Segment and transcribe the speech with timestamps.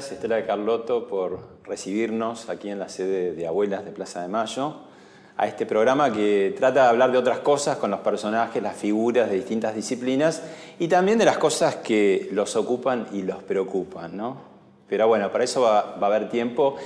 [0.00, 4.76] Estela de Carlotto, por recibirnos aquí en la sede de Abuelas de Plaza de Mayo,
[5.36, 9.28] a este programa que trata de hablar de otras cosas con los personajes, las figuras
[9.28, 10.42] de distintas disciplinas
[10.78, 14.16] y también de las cosas que los ocupan y los preocupan.
[14.16, 14.38] ¿no?
[14.88, 16.76] Pero bueno, para eso va, va a haber tiempo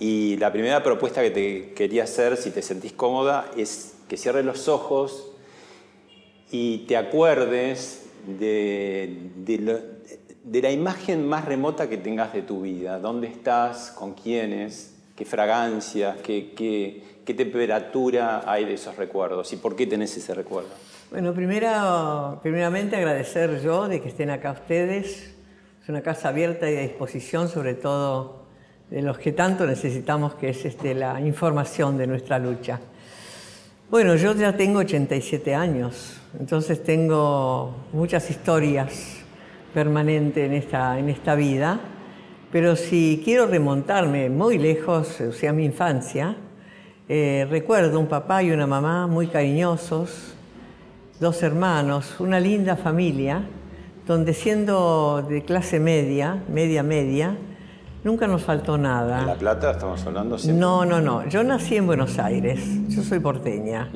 [0.00, 4.44] y la primera propuesta que te quería hacer, si te sentís cómoda, es que cierres
[4.44, 5.32] los ojos
[6.50, 9.78] y te acuerdes de, de lo,
[10.46, 13.00] de la imagen más remota que tengas de tu vida.
[13.00, 13.90] ¿Dónde estás?
[13.90, 14.94] ¿Con quiénes?
[15.16, 16.16] ¿Qué fragancia?
[16.22, 19.52] ¿Qué, qué, temperatura hay de esos recuerdos?
[19.52, 20.68] ¿Y por qué tenés ese recuerdo?
[21.10, 25.34] Bueno, primero, primeramente agradecer yo de que estén acá ustedes.
[25.82, 28.46] Es una casa abierta y a disposición, sobre todo
[28.88, 32.78] de los que tanto necesitamos, que es este, la información de nuestra lucha.
[33.90, 39.25] Bueno, yo ya tengo 87 años, entonces tengo muchas historias
[39.76, 41.78] permanente en esta, en esta vida,
[42.50, 46.34] pero si quiero remontarme muy lejos, o sea, mi infancia,
[47.10, 50.34] eh, recuerdo un papá y una mamá muy cariñosos,
[51.20, 53.42] dos hermanos, una linda familia,
[54.06, 57.36] donde siendo de clase media, media media,
[58.02, 59.20] nunca nos faltó nada.
[59.20, 60.58] ¿En La Plata estamos hablando siempre?
[60.58, 61.28] No, no, no.
[61.28, 63.90] Yo nací en Buenos Aires, yo soy porteña.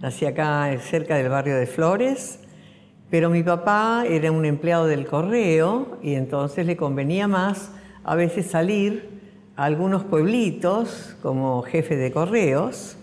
[0.00, 2.38] Nací acá cerca del barrio de Flores
[3.12, 7.70] pero mi papá era un empleado del correo y entonces le convenía más
[8.04, 9.20] a veces salir
[9.54, 12.96] a algunos pueblitos como jefe de correos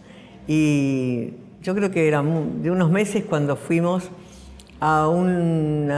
[0.47, 4.09] y yo creo que era de unos meses cuando fuimos
[4.79, 5.91] a un,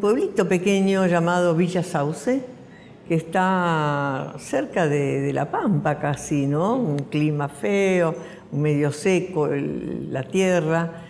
[0.00, 2.44] pueblito pequeño llamado Villa Sauce,
[3.08, 6.76] que está cerca de, La Pampa casi, ¿no?
[6.76, 8.14] Un clima feo,
[8.52, 11.08] medio seco, la tierra.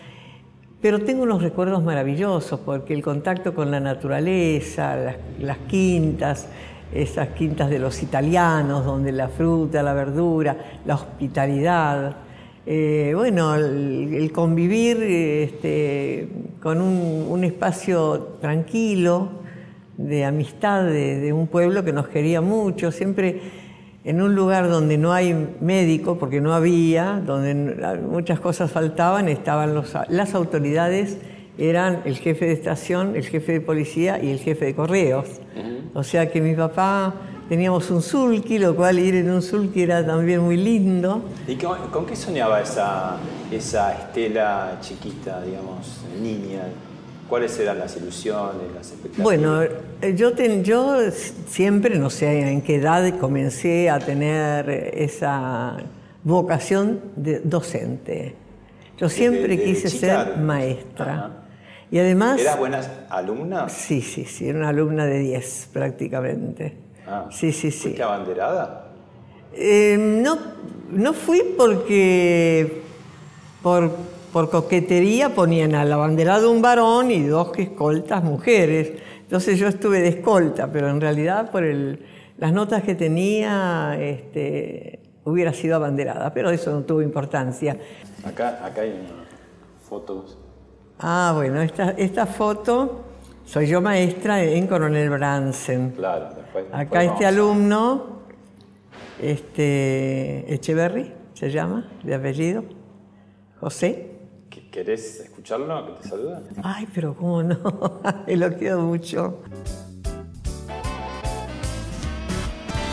[0.82, 6.48] Pero tengo unos recuerdos maravillosos porque el contacto con la naturaleza, las, quintas,
[6.92, 12.16] esas quintas de los italianos, donde la fruta, la verdura, la hospitalidad,
[12.66, 16.28] eh, bueno, el, convivir este,
[16.60, 19.28] con un, espacio tranquilo,
[19.96, 23.40] de amistad de, un pueblo que nos quería mucho, siempre
[24.04, 27.54] en un lugar donde no hay médico, porque no había, donde
[27.96, 31.18] muchas cosas faltaban, estaban los, las autoridades,
[31.58, 35.40] eran el jefe de estación, el jefe de policía y el jefe de correos.
[35.94, 37.14] O sea que mi papá
[37.48, 41.22] teníamos un sulky, lo cual ir en un sulky era también muy lindo.
[41.46, 43.18] ¿Y con, con qué soñaba esa,
[43.50, 46.64] esa Estela chiquita, digamos, niña?
[47.32, 49.24] ¿Cuáles eran las ilusiones, las expectativas?
[49.24, 50.98] Bueno, eh, yo, yo
[51.48, 55.78] siempre, no sé en qué edad, comencé a tener esa
[56.24, 58.34] vocación de docente.
[58.98, 61.30] Yo siempre quise ser maestra.
[61.90, 62.38] Y además...
[62.38, 63.66] ¿Eras buena alumna?
[63.70, 66.76] Sí, sí, sí, era una alumna de 10 prácticamente.
[67.06, 67.80] Ah, sí, sí, sí.
[67.80, 68.92] ¿Fuiste abanderada?
[69.54, 70.36] Eh, no,
[70.90, 72.82] no fui porque...
[73.62, 73.90] Por,
[74.32, 78.92] por coquetería ponían al abanderado un varón y dos escoltas mujeres.
[79.20, 85.52] Entonces yo estuve de escolta, pero en realidad por las notas que tenía este, hubiera
[85.52, 87.76] sido abanderada, pero eso no tuvo importancia.
[88.24, 89.06] Acá, acá hay
[89.88, 90.38] fotos.
[90.98, 93.04] Ah, bueno, esta, esta foto
[93.44, 95.90] soy yo maestra en Coronel Bransen.
[95.90, 96.64] Claro, después.
[96.72, 98.20] Acá este alumno,
[99.20, 102.64] este Echeverry, se llama, de apellido,
[103.60, 104.11] José.
[104.72, 105.86] ¿Querés escucharlo?
[105.86, 106.42] Que te saluda.
[106.64, 107.56] Ay, pero cómo no.
[108.26, 109.42] Lo quiero mucho.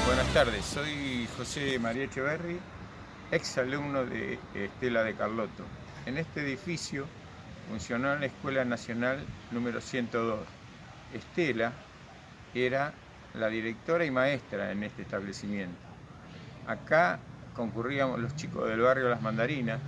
[0.05, 2.59] Buenas tardes, soy José María Echeverri,
[3.31, 5.63] ex alumno de Estela de Carlotto.
[6.05, 7.05] En este edificio
[7.69, 9.19] funcionó la Escuela Nacional
[9.51, 10.37] número 102.
[11.13, 11.71] Estela
[12.53, 12.93] era
[13.33, 15.77] la directora y maestra en este establecimiento.
[16.67, 17.19] Acá
[17.55, 19.79] concurríamos los chicos del barrio Las Mandarinas,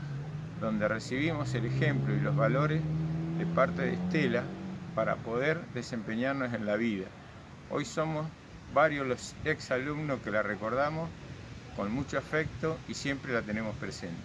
[0.62, 2.82] donde recibimos el ejemplo y los valores
[3.40, 4.44] de parte de Estela
[4.94, 7.08] para poder desempeñarnos en la vida.
[7.72, 8.28] Hoy somos
[8.74, 11.10] varios los exalumnos que la recordamos
[11.76, 14.16] con mucho afecto y siempre la tenemos presente.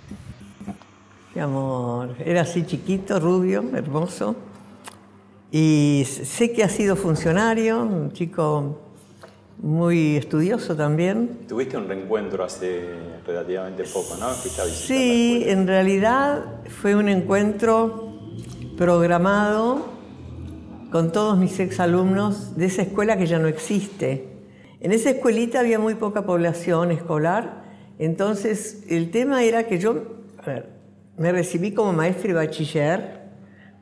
[1.35, 4.37] Mi amor, era así chiquito, rubio, hermoso.
[5.51, 8.86] Y sé que ha sido funcionario, un chico
[9.59, 11.41] muy estudioso también.
[11.49, 12.85] Tuviste un reencuentro hace
[13.27, 14.33] relativamente poco, ¿no?
[14.33, 18.21] sí, en realidad fue un encuentro
[18.77, 19.87] programado
[20.91, 24.29] con todos mis exalumnos de esa escuela que ya no existe.
[24.81, 27.65] En esa escuelita había muy poca población escolar,
[27.99, 30.17] entonces el tema era que yo
[31.17, 33.21] me recibí como maestra y bachiller,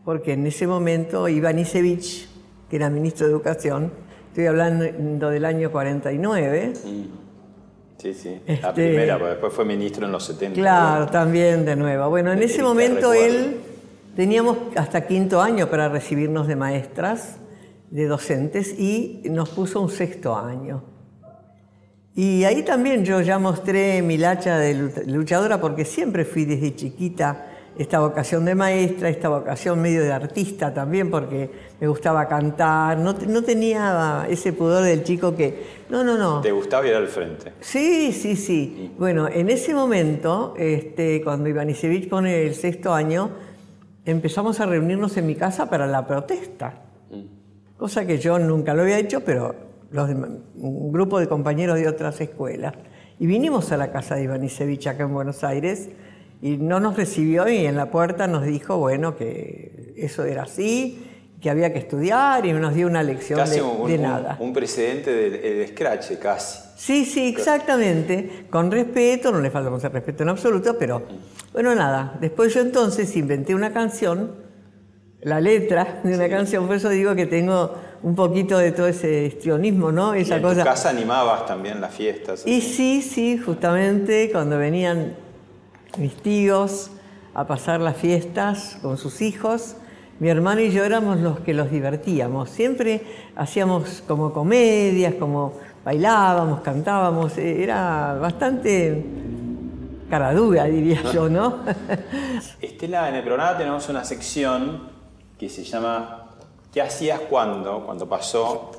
[0.04, 2.28] porque en ese momento Iván Isevich,
[2.70, 3.92] que era ministro de Educación,
[4.34, 6.72] estoy hablando del año 49.
[6.84, 7.02] Mm.
[7.96, 10.60] Sí, sí, la este, primera, porque después fue ministro en los 70.
[10.60, 12.10] Claro, también de nuevo.
[12.10, 13.60] Bueno, en ese momento él
[14.16, 17.36] Teníamos hasta quinto año para recibirnos de maestras,
[17.90, 20.84] de docentes, y nos puso un sexto año.
[22.14, 27.53] Y ahí también yo ya mostré mi lacha de luchadora porque siempre fui desde chiquita
[27.76, 31.50] esta vocación de maestra, esta vocación medio de artista también, porque
[31.80, 36.40] me gustaba cantar, no, no, tenía ese pudor del chico que, no, no, no.
[36.40, 37.52] ¿Te gustaba ir al frente?
[37.60, 38.92] Sí, sí, sí.
[38.96, 43.30] Bueno, en ese momento, este, cuando Ivanisevich pone el sexto año,
[44.04, 46.82] empezamos a reunirnos en mi casa para la protesta,
[47.76, 49.54] cosa que yo nunca lo había hecho, pero
[50.56, 52.74] un grupo de compañeros de otras escuelas.
[53.18, 55.88] Y vinimos a la casa de Iván Isevich acá en Buenos Aires
[56.42, 61.02] y no nos recibió y en la puerta nos dijo, bueno, que eso era así,
[61.40, 63.38] que había que estudiar y nos dio una lección
[63.86, 64.36] de, nada.
[64.40, 66.60] Un, precedente de, scratch casi.
[66.76, 68.46] Sí, sí, exactamente.
[68.50, 71.02] Con respeto, no le faltamos el respeto en absoluto, pero
[71.52, 72.16] bueno, nada.
[72.20, 74.36] Después yo entonces inventé una canción,
[75.20, 79.26] la letra de una canción, por eso digo que tengo un poquito de todo ese
[79.26, 80.14] histrionismo, ¿no?
[80.14, 80.64] Esa en cosa.
[80.64, 82.46] casa animabas también las fiestas.
[82.46, 85.23] Y sí, sí, justamente cuando venían
[85.98, 86.90] mis tíos
[87.34, 89.76] a pasar las fiestas con sus hijos,
[90.20, 92.50] mi hermano y yo éramos los que los divertíamos.
[92.50, 93.02] Siempre
[93.34, 95.54] hacíamos como comedias, como
[95.84, 97.36] bailábamos, cantábamos.
[97.38, 99.04] Eh, era bastante
[100.08, 101.58] caradura, diría yo, ¿no?
[102.60, 104.88] Estela, en el programa tenemos una sección
[105.38, 106.30] que se llama
[106.72, 107.84] ¿Qué hacías cuando?
[107.84, 108.70] Cuando pasó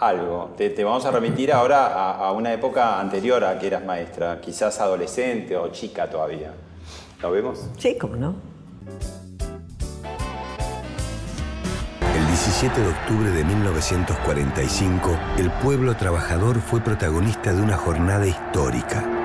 [0.00, 0.54] algo.
[0.56, 4.80] Te, vamos a remitir ahora a, a, una época anterior a que eras maestra, quizás
[4.80, 6.52] adolescente o chica todavía.
[7.22, 7.66] ¿Lo vemos?
[7.78, 8.50] Sí, cómo no.
[12.42, 19.19] 17 de octubre de 1945, el pueblo trabajador fue protagonista de una jornada histórica.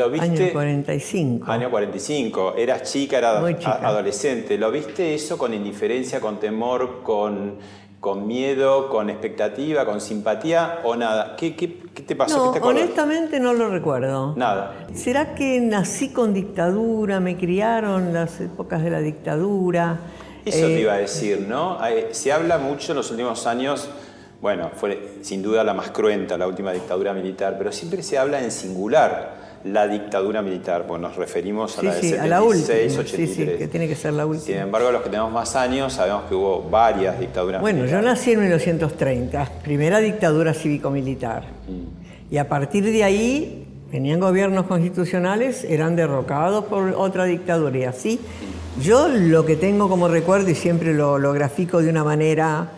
[0.00, 0.44] ¿Lo viste?
[0.44, 1.50] Año 45.
[1.52, 2.54] Año 45.
[2.56, 4.56] Eras chica, eras adolescente.
[4.56, 7.58] ¿Lo viste eso con indiferencia, con temor, con
[8.00, 11.36] con miedo, con expectativa, con simpatía o nada?
[11.36, 12.54] ¿Qué, te pasó?
[12.58, 14.34] No, honestamente no lo recuerdo.
[14.36, 14.86] Nada.
[14.94, 19.98] ¿Será que nací con dictadura, me criaron las épocas de la dictadura?
[20.46, 21.78] Eso te iba a eh, decir, ¿no?
[22.12, 23.90] Se habla mucho en los últimos años,
[24.40, 28.42] bueno, fue sin duda la más cruenta, la última dictadura militar, pero siempre se habla
[28.42, 33.28] en singular la dictadura militar, pues nos referimos a la de 76, 83.
[33.34, 34.46] Sí, que tiene que ser la última.
[34.46, 38.32] Sin embargo, los que tenemos más años sabemos que hubo varias dictaduras bueno, yo nací
[38.32, 41.44] en 1930, primera dictadura cívico-militar.
[41.68, 42.34] Mm.
[42.34, 48.20] Y a partir de ahí venían gobiernos constitucionales, eran derrocados por otra dictadura y así.
[48.80, 52.70] Yo lo que tengo como recuerdo, y siempre lo, lo grafico de una manera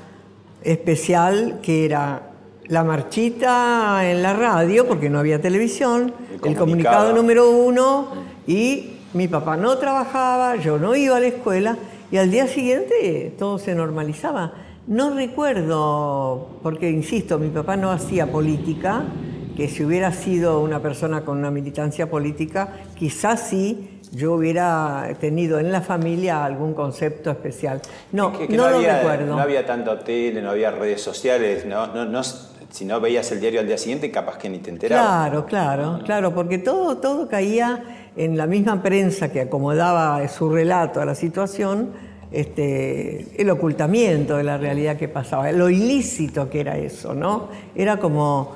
[0.65, 2.32] especial, que era
[2.69, 6.13] la marchita en la radio, porque no había televisión,
[6.45, 8.09] el comunicado, número uno,
[8.47, 11.77] y mi papá no trabajaba, yo no iba a la escuela,
[12.11, 14.53] y al día siguiente todo se normalizaba.
[14.87, 19.05] No recuerdo, porque insisto, mi papá no hacía política,
[19.57, 25.59] que si hubiera sido una persona con una militancia política, quizás sí yo hubiera tenido
[25.59, 27.81] en la familia algún concepto especial.
[28.13, 29.35] No, no, lo recuerdo.
[29.35, 32.23] No había tanto tele, no había redes sociales, no, no, no
[32.73, 35.07] si no veías el diario al día siguiente, capaz que ni te enterabas.
[35.07, 41.01] Claro, claro, claro, porque todo, todo caía en la misma prensa que acomodaba su relato
[41.01, 41.91] a la situación,
[42.31, 47.49] este, el ocultamiento de la realidad que pasaba, lo ilícito que era eso, ¿no?
[47.75, 48.55] Era como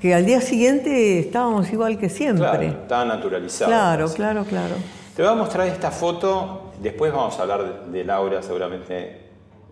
[0.00, 2.48] que al día siguiente estábamos igual que siempre.
[2.48, 3.70] Claro, estaba naturalizado.
[3.70, 4.74] Claro, claro, claro.
[5.14, 9.20] Te voy a mostrar esta foto, después vamos a hablar de Laura seguramente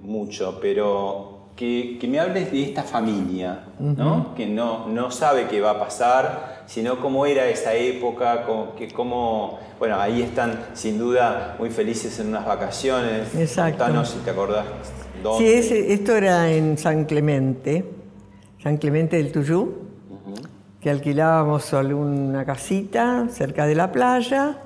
[0.01, 4.35] mucho, pero que, que, me hables de esta familia, ¿no?
[4.35, 8.89] que no, no sabe qué va a pasar, sino cómo era esa época, cómo, que
[8.89, 13.35] cómo, bueno, ahí están sin duda muy felices en unas vacaciones.
[13.35, 13.85] Exacto.
[13.85, 14.65] Contanos si te acordás.
[15.37, 17.85] Sí, ese, esto era en San Clemente,
[18.63, 19.81] San Clemente del Tuyú,
[20.81, 24.57] que alquilábamos solo una casita cerca de la playa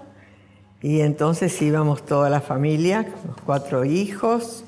[0.80, 4.64] y entonces íbamos toda la familia, los cuatro hijos.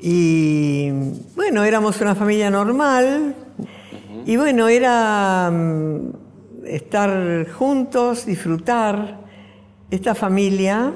[0.00, 0.90] Y
[1.34, 3.34] bueno, éramos una familia normal.
[4.26, 6.10] Y bueno, era mm,
[6.66, 9.26] estar juntos, disfrutar.
[9.90, 10.92] Esta familia,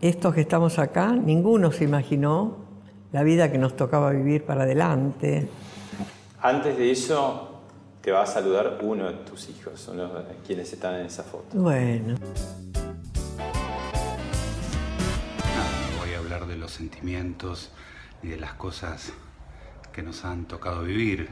[0.00, 2.56] estos que estamos acá, ninguno se imaginó
[3.12, 5.48] la vida que nos tocaba vivir para adelante.
[6.42, 7.50] Antes de eso,
[8.00, 11.56] te va a saludar uno de tus hijos, uno de quienes están en esa foto.
[11.56, 12.16] Bueno.
[16.60, 17.72] Los sentimientos
[18.22, 19.12] y de las cosas
[19.92, 21.30] que nos han tocado vivir,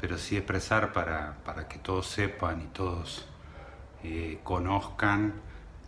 [0.00, 3.26] pero sí expresar para, para que todos sepan y todos
[4.02, 5.34] eh, conozcan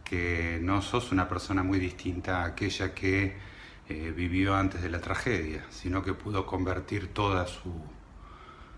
[0.05, 3.37] que no sos una persona muy distinta a aquella que
[3.89, 7.73] eh, vivió antes de la tragedia, sino que pudo convertir toda su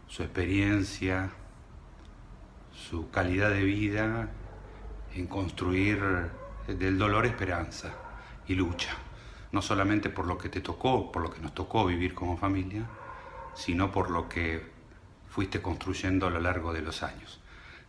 [0.09, 1.31] su experiencia,
[2.73, 4.31] su calidad de vida
[5.15, 6.00] en construir
[6.67, 7.93] del dolor esperanza
[8.47, 8.97] y lucha,
[9.52, 12.87] no solamente por lo que te tocó, por lo que nos tocó vivir como familia,
[13.55, 14.62] sino por lo que
[15.28, 17.40] fuiste construyendo a lo largo de los años.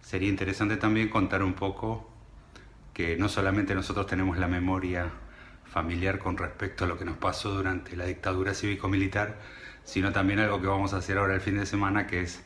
[0.02, 2.10] Sería interesante también contar un poco
[2.94, 5.12] que no solamente nosotros tenemos la memoria
[5.66, 9.38] familiar con respecto a lo que nos pasó durante la dictadura cívico-militar,
[9.84, 12.44] sino también algo que vamos a hacer ahora el fin de semana, que es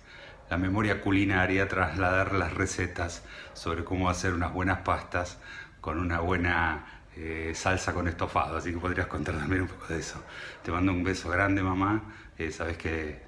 [0.50, 5.39] la memoria culinaria, trasladar las recetas sobre cómo hacer unas buenas pastas
[5.82, 10.00] con una buena eh, salsa con estofado, así que podrías contar también un poco de
[10.00, 10.20] eso.
[10.63, 12.01] Te mando un beso grande, mamá,
[12.38, 13.20] eh, sabes que,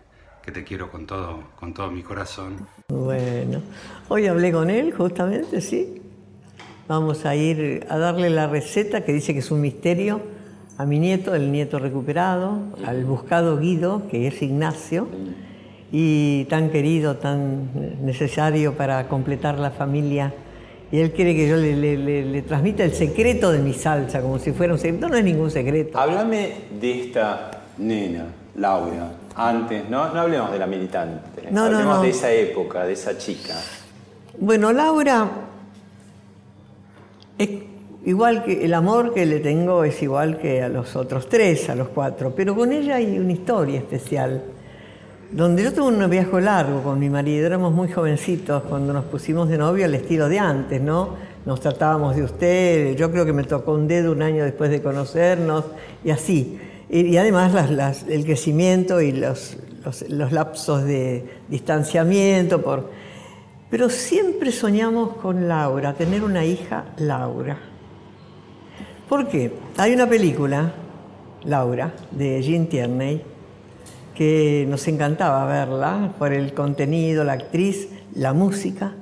[0.42, 2.68] que, te quiero con todo, con todo mi corazón.
[2.90, 3.62] Bueno,
[4.10, 6.02] hoy hablé con él justamente, sí.
[6.88, 10.22] Vamos a ir a darle la receta que dice que es un misterio
[10.78, 15.08] a mi nieto, el nieto recuperado, al buscado Guido, que es Ignacio,
[15.92, 17.70] y tan querido, tan
[18.06, 20.34] necesario para completar la familia.
[20.92, 24.74] Y él quiere que yo le, transmita el secreto de mi salsa, como si fuera
[24.74, 25.10] un secreto.
[25.10, 25.98] No, es ningún secreto.
[25.98, 28.26] Háblame de esta nena,
[28.56, 33.18] Laura, antes, no, no hablemos de la militante, no, hablemos de esa época, de esa
[33.18, 33.56] chica.
[34.38, 35.30] Bueno, Laura
[37.38, 37.50] es
[38.06, 41.76] Igual que el amor que le tengo es igual que a los otros tres, a
[41.76, 44.44] los cuatro, pero con ella hay una historia especial.
[45.36, 49.50] Donde yo tuve un viaje largo con mi marido, éramos muy jovencitos cuando nos pusimos
[49.50, 51.10] de novio al estilo de antes, ¿no?
[51.46, 54.82] Nos tratábamos de usted, yo creo que me tocó un dedo un año después de
[54.82, 55.66] conocernos
[56.06, 56.58] y así.
[56.90, 59.58] Y, además el crecimiento y los,
[60.10, 62.90] lapsos de distanciamiento.
[63.70, 67.58] Pero siempre soñamos con Laura, tener una hija Laura.
[69.10, 69.52] ¿Por qué?
[69.76, 70.72] Hay una película,
[71.44, 73.35] Laura, de Jean Tierney,
[74.16, 78.94] que nos encantaba verla por el contenido, la actriz, la música.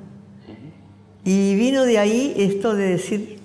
[1.24, 3.40] Y vino de ahí esto de decir,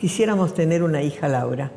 [0.00, 1.70] quisiéramos tener una hija Laura.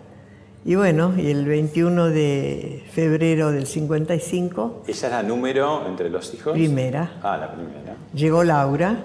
[0.65, 4.83] Y bueno, y el 21 de febrero del 55...
[4.87, 6.53] ¿Ella es la número entre los hijos?
[6.53, 7.19] Primera.
[7.21, 7.95] Ah, la primera.
[8.13, 9.03] Llegó Laura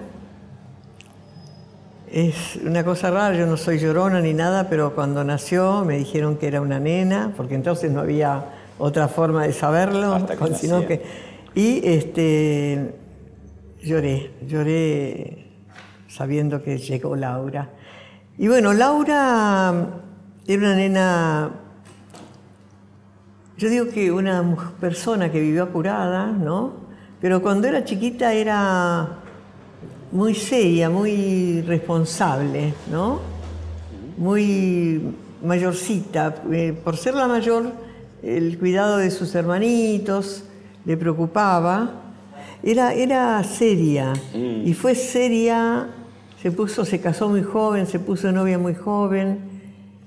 [2.11, 6.35] es una cosa rara, yo no soy llorona ni nada, pero cuando nació me dijeron
[6.35, 8.43] que era una nena, porque entonces no había
[8.81, 11.01] otra forma de saberlo, sino que
[11.53, 12.95] y este
[13.83, 15.47] lloré, lloré
[16.07, 17.69] sabiendo que llegó Laura.
[18.37, 19.73] Y bueno, Laura
[20.47, 21.51] era una nena,
[23.57, 26.73] yo digo que una persona que vivió apurada, ¿no?
[27.19, 29.19] Pero cuando era chiquita era
[30.11, 33.19] muy seria, muy responsable, ¿no?
[34.17, 36.35] Muy mayorcita.
[36.51, 37.90] Eh, por ser la mayor,
[38.23, 40.43] el cuidado de sus hermanitos
[40.85, 41.91] le preocupaba.
[42.63, 44.67] Era, era seria mm.
[44.67, 45.87] y fue seria,
[46.41, 49.39] se puso, se casó muy joven, se puso novia muy joven.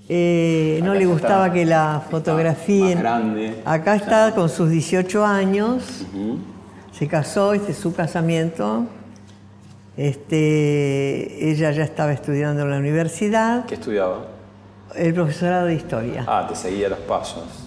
[0.09, 3.03] Eh, no le gustaba que la fotografíen.
[3.65, 6.05] Acá está con sus 18 años,
[6.93, 8.87] se casó, este es su casamiento.
[9.97, 13.65] Este, ella ya estaba estudiando en la universidad.
[13.65, 14.27] ¿Qué estudiaba?
[14.95, 16.25] El profesorado de historia.
[16.27, 17.64] Ah, te seguía los pasos.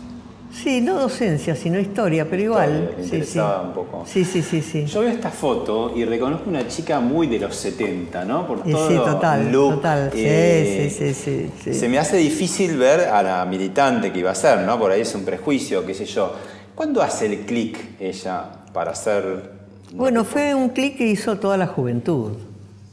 [0.64, 2.94] Sí, no docencia, sino historia, pero igual.
[2.98, 3.68] Me sí, interesaba sí.
[3.68, 4.04] un poco.
[4.08, 4.86] Sí, sí, sí, sí.
[4.86, 8.48] Yo veo esta foto y reconozco una chica muy de los 70, ¿no?
[8.48, 10.10] Por Y todo sí, total, look, total.
[10.12, 11.74] Sí, eh, sí, sí, sí, sí.
[11.74, 14.80] Se me hace difícil ver a la militante que iba a ser, ¿no?
[14.80, 16.34] Por ahí es un prejuicio, qué sé yo.
[16.74, 19.52] ¿Cuándo hace el clic ella para ser...
[19.94, 22.34] Bueno, fue un clic que hizo toda la juventud,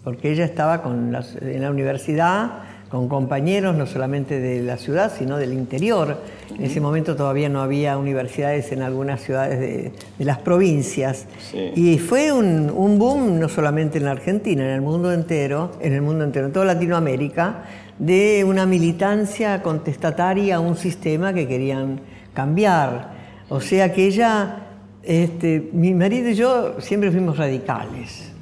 [0.04, 5.12] porque ella estaba con las- en la universidad con compañeros no solamente de la ciudad,
[5.16, 6.18] sino del interior.
[6.56, 11.26] En ese momento todavía no había universidades en algunas ciudades de, de las provincias.
[11.50, 11.72] Sí.
[11.74, 15.92] Y fue un, un boom no solamente en la Argentina, en el mundo entero, en
[15.92, 17.64] el mundo entero, en toda Latinoamérica,
[17.98, 22.00] de una militancia contestataria a un sistema que querían
[22.32, 23.14] cambiar.
[23.48, 24.66] O sea que ella,
[25.02, 28.32] este, mi marido y yo siempre fuimos radicales.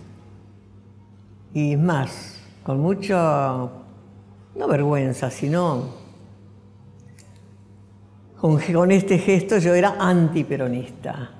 [1.54, 3.68] Y más, con mucha,
[4.54, 6.00] no vergüenza, sino
[8.40, 11.30] con, con este gesto yo era antiperonista.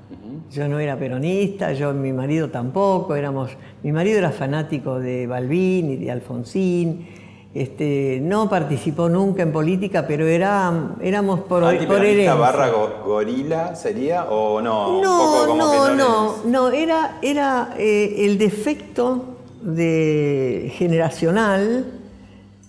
[0.51, 3.51] Yo no era peronista, yo mi marido tampoco, éramos,
[3.83, 7.09] mi marido era fanático de Balbín y de Alfonsín,
[7.55, 12.35] este, no participó nunca en política, pero era, éramos por, por ¿Antiperonista herencia.
[12.35, 14.97] barra go- gorila sería o no?
[14.99, 20.71] Un No, poco como no, que no, les- no, era, era eh, el defecto de,
[20.77, 21.87] generacional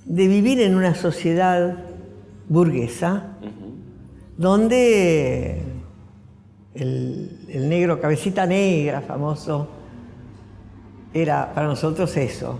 [0.06, 1.78] de vivir en una sociedad
[2.50, 3.38] burguesa
[4.38, 5.62] donde
[6.76, 9.68] el, el negro cabecita negra famoso
[11.14, 12.60] era para nosotros eso.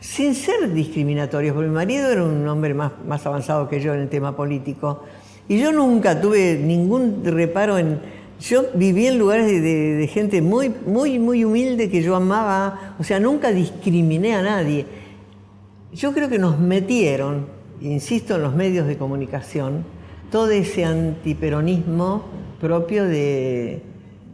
[0.00, 4.00] Sin ser discriminatorios, porque mi marido era un hombre más, más avanzado que yo en
[4.00, 5.04] el tema político.
[5.48, 7.98] Y yo nunca tuve ningún reparo en...
[8.40, 12.94] Yo viví en lugares de, de- de gente muy, muy, muy humilde que yo amaba.
[12.98, 14.86] O sea, nunca discriminé a nadie.
[15.92, 17.46] Yo creo que nos metieron,
[17.80, 19.84] insisto, en los medios de comunicación,
[20.30, 22.22] todo ese antiperonismo
[22.60, 23.82] propio de,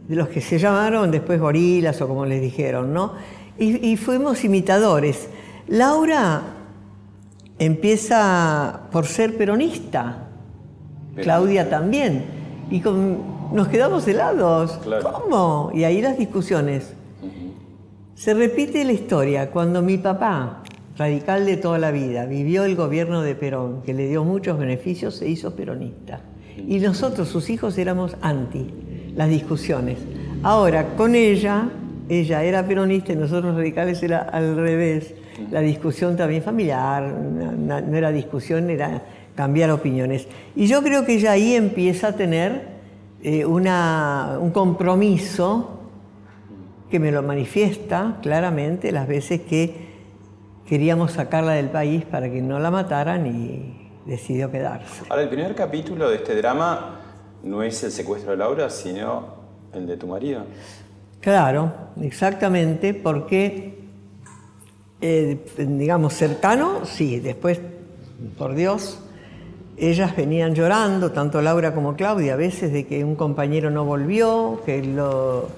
[0.07, 3.13] de los que se llamaron después gorilas o como les dijeron, ¿no?
[3.57, 5.29] Y, y fuimos imitadores.
[5.67, 6.41] Laura
[7.57, 10.27] empieza por ser peronista,
[11.15, 12.25] Claudia también,
[12.69, 14.77] y con- nos quedamos helados.
[14.83, 15.11] Claro.
[15.11, 15.71] ¿Cómo?
[15.73, 16.93] Y ahí las discusiones.
[18.13, 19.49] Se repite la historia.
[19.51, 20.63] Cuando mi papá,
[20.97, 25.15] radical de toda la vida, vivió el gobierno de Perón, que le dio muchos beneficios,
[25.15, 26.21] se hizo peronista.
[26.67, 28.73] Y nosotros, sus hijos, éramos anti
[29.15, 29.97] las discusiones.
[30.43, 31.69] Ahora, con ella,
[32.09, 35.13] ella era peronista y nosotros radicales era al revés.
[35.51, 39.03] La discusión también familiar, no, era discusión, era
[39.35, 40.27] cambiar opiniones.
[40.55, 42.75] Y yo creo que ella ahí empieza a tener
[43.23, 45.79] eh, una- un compromiso
[46.89, 49.86] que me lo manifiesta claramente las veces que
[50.67, 55.03] queríamos sacarla del país para que no la mataran y decidió quedarse.
[55.09, 56.99] Ahora, el primer capítulo de este drama
[57.43, 59.37] no es el secuestro de Laura, sino
[59.73, 60.43] el de tu marido.
[61.21, 63.79] Claro, exactamente, porque,
[65.01, 67.59] eh, digamos, cercano, sí, después,
[68.37, 68.99] por Dios,
[69.77, 74.61] ellas venían llorando, tanto Laura como Claudia, a veces de que un compañero no volvió,
[74.65, 75.49] que lo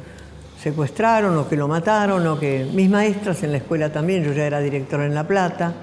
[0.62, 4.46] secuestraron o que lo mataron, o que mis maestras en la escuela también, yo ya
[4.46, 5.74] era directora en La Plata.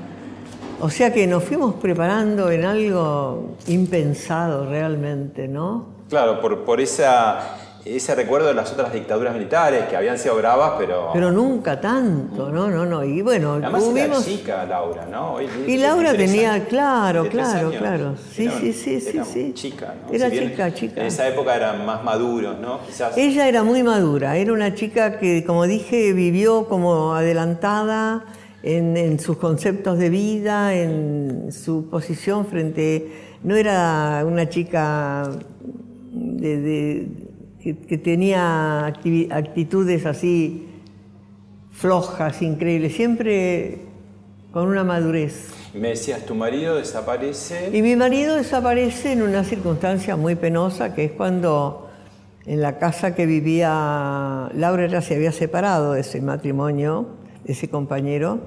[0.81, 5.87] O sea que nos fuimos preparando en algo impensado realmente, ¿no?
[6.11, 7.57] Claro, por, por esa,
[7.95, 11.11] ese recuerdo de las otras dictaduras militares que habían sido bravas, pero...
[11.13, 13.05] Pero nunca tanto, no, no, no.
[13.05, 14.25] Y bueno, Además era tuvimos...
[14.27, 15.35] chica Laura, ¿no?
[15.35, 16.69] Hoy- Y Laura 23 tenía, años.
[16.69, 17.81] claro, 23 claro, años.
[17.81, 18.15] claro.
[18.33, 19.53] Sí, Era- sí, sí, sí, era sí.
[19.55, 20.13] chica, ¿no?
[20.13, 21.01] Era Si bien chica, chica.
[21.01, 22.81] En esa época eran más maduros, ¿no?
[22.87, 23.17] Quizás...
[23.17, 28.25] Ella era muy madura, era una chica que, como dije, vivió como adelantada
[28.63, 33.23] en, en sus conceptos de vida, en su posición frente...
[33.45, 35.31] No era una chica
[36.11, 37.09] de- de-
[37.67, 40.69] que, que tenía actitudes así
[41.73, 43.79] flojas, increíbles, siempre
[44.53, 45.51] con una madurez.
[45.75, 47.71] Me decías, tu marido desaparece...
[47.77, 51.91] Y mi marido desaparece en una circunstancia muy penosa, que es cuando
[52.47, 57.09] en la casa que vivía Laura ya se había separado de ese matrimonio,
[57.45, 58.39] de ese compañero,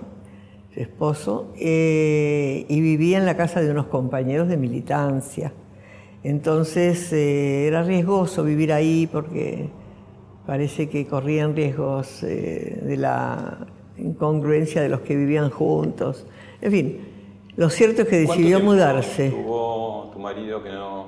[0.73, 5.51] su esposo, eh, y vivía en la casa de unos compañeros de militancia.
[6.23, 9.69] Entonces eh, era riesgoso vivir ahí porque
[10.45, 16.25] parece que corrían riesgos eh, de la incongruencia de los que vivían juntos.
[16.61, 16.99] En fin,
[17.55, 19.29] lo cierto es que ¿Cuánto decidió tiempo mudarse.
[19.29, 21.07] Tuvo tu marido que no...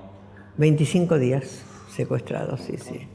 [0.58, 3.08] 25 días secuestrado, sí, sí.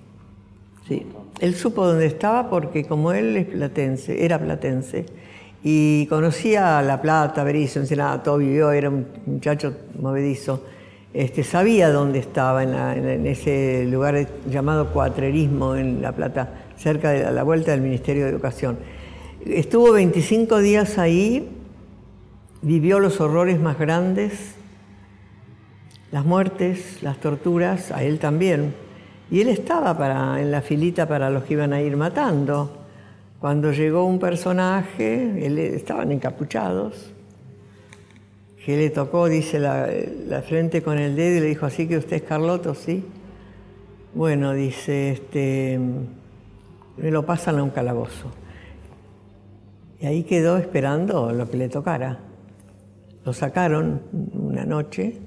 [0.88, 1.06] Sí.
[1.40, 5.06] Él supo dónde estaba porque como él es platense, era platense,
[5.62, 10.62] y conocía La Plata, Berizo, Ensenada, todo vivió, era un muchacho movedizo.
[11.14, 17.42] Este, sabía dónde estaba, en, ese lugar llamado Cuatrerismo en La Plata, cerca de la,
[17.42, 18.78] vuelta del Ministerio de Educación.
[19.44, 21.48] Estuvo 25 días ahí,
[22.62, 24.56] vivió los horrores más grandes,
[26.12, 28.74] las muertes, las torturas, a él también.
[29.30, 32.84] Y él estaba para, en la filita para los que iban a ir matando.
[33.40, 37.12] Cuando llegó un personaje, él, estaban encapuchados,
[38.66, 42.16] que le tocó, dice, la, frente con el dedo y le dijo, así que usted
[42.16, 43.04] es Carloto, sí.
[44.12, 45.78] Bueno, dice, este,
[46.96, 48.32] me lo pasan a un calabozo.
[50.00, 52.18] Y ahí quedó esperando lo que le tocara.
[53.24, 54.02] Lo sacaron
[54.32, 55.20] una noche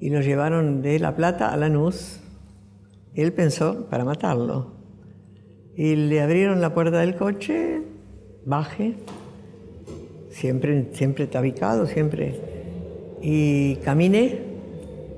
[0.00, 2.18] y lo llevaron de La Plata a Lanús.
[3.12, 4.72] Él pensó para matarlo.
[5.76, 7.82] Y le abrieron la puerta del coche,
[8.46, 8.96] baje,
[10.32, 12.40] siempre, siempre tabicado, siempre.
[13.20, 14.40] Y camine,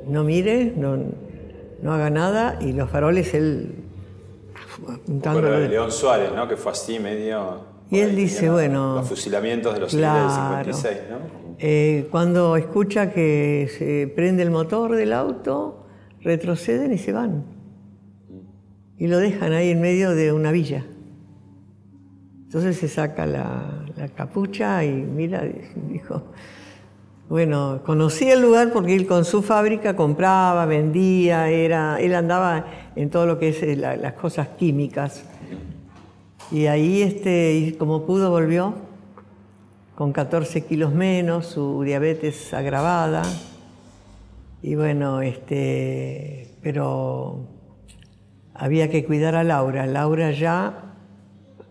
[0.06, 0.98] no mire, no,
[1.82, 3.84] no haga nada, y los faroles él
[4.88, 5.42] apuntando.
[5.42, 6.46] de León Suárez, ¿no?
[6.48, 7.74] Que fue así medio.
[7.90, 8.96] Y él dice, bueno.
[8.96, 11.44] Los fusilamientos de los claro, del 56, ¿no?
[11.58, 15.86] Eh, cuando escucha que se prende el motor del auto,
[16.20, 17.44] retroceden y se van.
[18.98, 20.84] Y lo dejan ahí en medio de una villa.
[22.54, 23.82] Entonces se saca la,
[24.14, 25.42] capucha y mira,
[25.88, 26.22] dijo,
[27.28, 32.64] bueno, conocí el lugar porque él con su fábrica compraba, vendía, era, él andaba
[32.94, 35.24] en todo lo que es eh, las cosas químicas.
[36.52, 38.74] Y ahí, este, como pudo, volvió
[39.96, 43.24] con 14 kilos menos, su diabetes agravada.
[44.62, 47.48] Y bueno, este, pero
[48.54, 49.86] había que cuidar a Laura.
[49.86, 50.93] Laura ya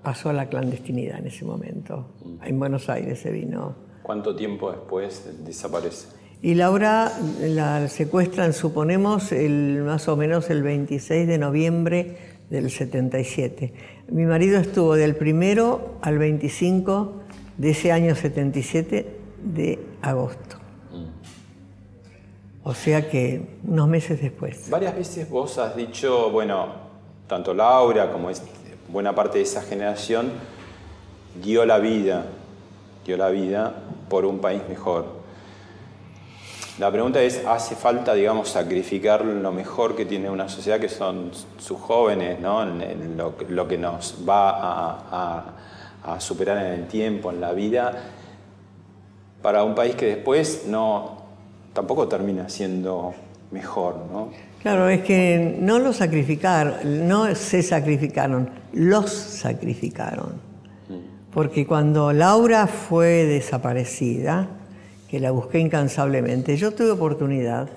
[0.04, 2.10] pasó a la clandestinidad en ese momento.
[2.44, 3.76] En Buenos Aires se vino.
[4.04, 6.08] ¿Cuánto tiempo después desaparece?
[6.42, 12.18] Y Laura la secuestran, suponemos, el, más o menos el 26 de noviembre
[12.50, 13.74] del 77.
[14.10, 17.14] Mi marido estuvo del primero al 25
[17.58, 20.58] de ese año 77 de agosto.
[22.66, 24.70] O sea que unos meses después.
[24.70, 26.68] Varias veces vos has dicho, bueno,
[27.28, 28.42] tanto Laura como es
[28.94, 30.32] buena parte de esa generación
[31.42, 32.26] dio la vida,
[33.04, 33.74] dio la vida
[34.08, 35.24] por un país mejor.
[36.78, 41.32] La pregunta es, ¿hace falta, digamos, sacrificar lo mejor que tiene una sociedad, que son
[41.58, 42.64] sus jóvenes, ¿no?
[42.66, 45.50] lo, que nos va
[46.06, 47.94] a, superar en el tiempo, en la vida,
[49.42, 51.18] para un país que después no,
[51.74, 53.16] tampoco termina siendo
[53.54, 54.32] mejor, ¿no?
[54.62, 60.54] Claro, es que no lo sacrificaron, no se sacrificaron, los sacrificaron.
[61.34, 64.48] Porque cuando Laura fue desaparecida,
[65.10, 67.70] que la busqué incansablemente, yo tuve oportunidad,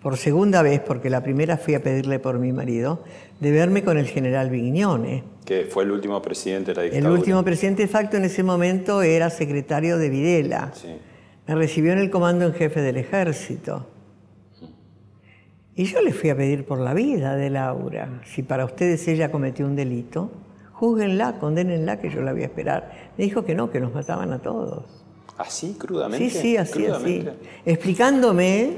[0.00, 3.04] por segunda vez, porque la primera fui a pedirle por mi marido,
[3.40, 5.24] de verme con el general Vignone.
[5.44, 7.10] Que fue el último presidente de la dictadura.
[7.10, 10.72] El último presidente de facto en ese momento era secretario de Videla.
[11.46, 13.86] Me recibió en el comando en jefe del ejército.
[15.74, 18.20] Y yo le fui a pedir por la vida de Laura.
[18.24, 20.30] Si para ustedes ella cometió un delito,
[20.72, 23.12] júzguenla, condénenla, que yo la voy a esperar.
[23.16, 25.04] Me dijo que no, que nos mataban a todos.
[25.38, 26.28] ¿Así, crudamente?
[26.28, 27.26] Sí, sí, así, así.
[27.64, 28.74] Explicándome,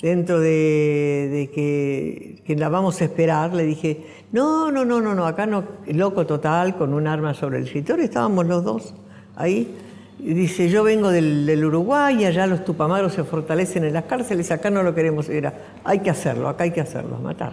[0.00, 5.26] dentro de, que, que, la vamos a esperar, le dije, no, no, no, no, no,
[5.26, 8.94] acá no, loco total, con un arma sobre el escritorio, estábamos los dos
[9.36, 9.76] ahí
[10.20, 14.82] dice, yo vengo del, Uruguay, allá los tupamaros se fortalecen en las cárceles, acá no
[14.82, 15.28] lo queremos.
[15.28, 15.54] Era,
[15.84, 17.52] hay que hacerlo, acá hay que hacerlo, matar.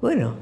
[0.00, 0.34] Bueno,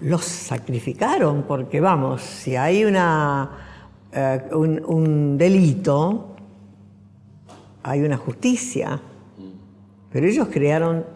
[0.00, 3.50] los sacrificaron porque, vamos, si hay una,
[4.12, 6.34] eh, un, delito,
[7.82, 9.00] hay una justicia.
[10.10, 11.06] Pero ellos crearon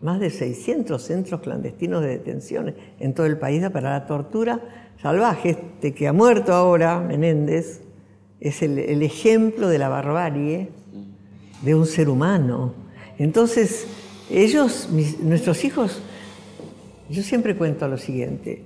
[0.00, 5.50] más de 600 centros clandestinos de detención en todo el país para la tortura salvaje,
[5.50, 7.82] este que ha muerto ahora, Menéndez,
[8.40, 10.68] es el, ejemplo de la barbarie
[11.62, 12.74] de un ser humano.
[13.18, 13.86] Entonces,
[14.30, 14.88] ellos,
[15.22, 16.00] nuestros hijos,
[17.10, 18.64] yo siempre cuento lo siguiente.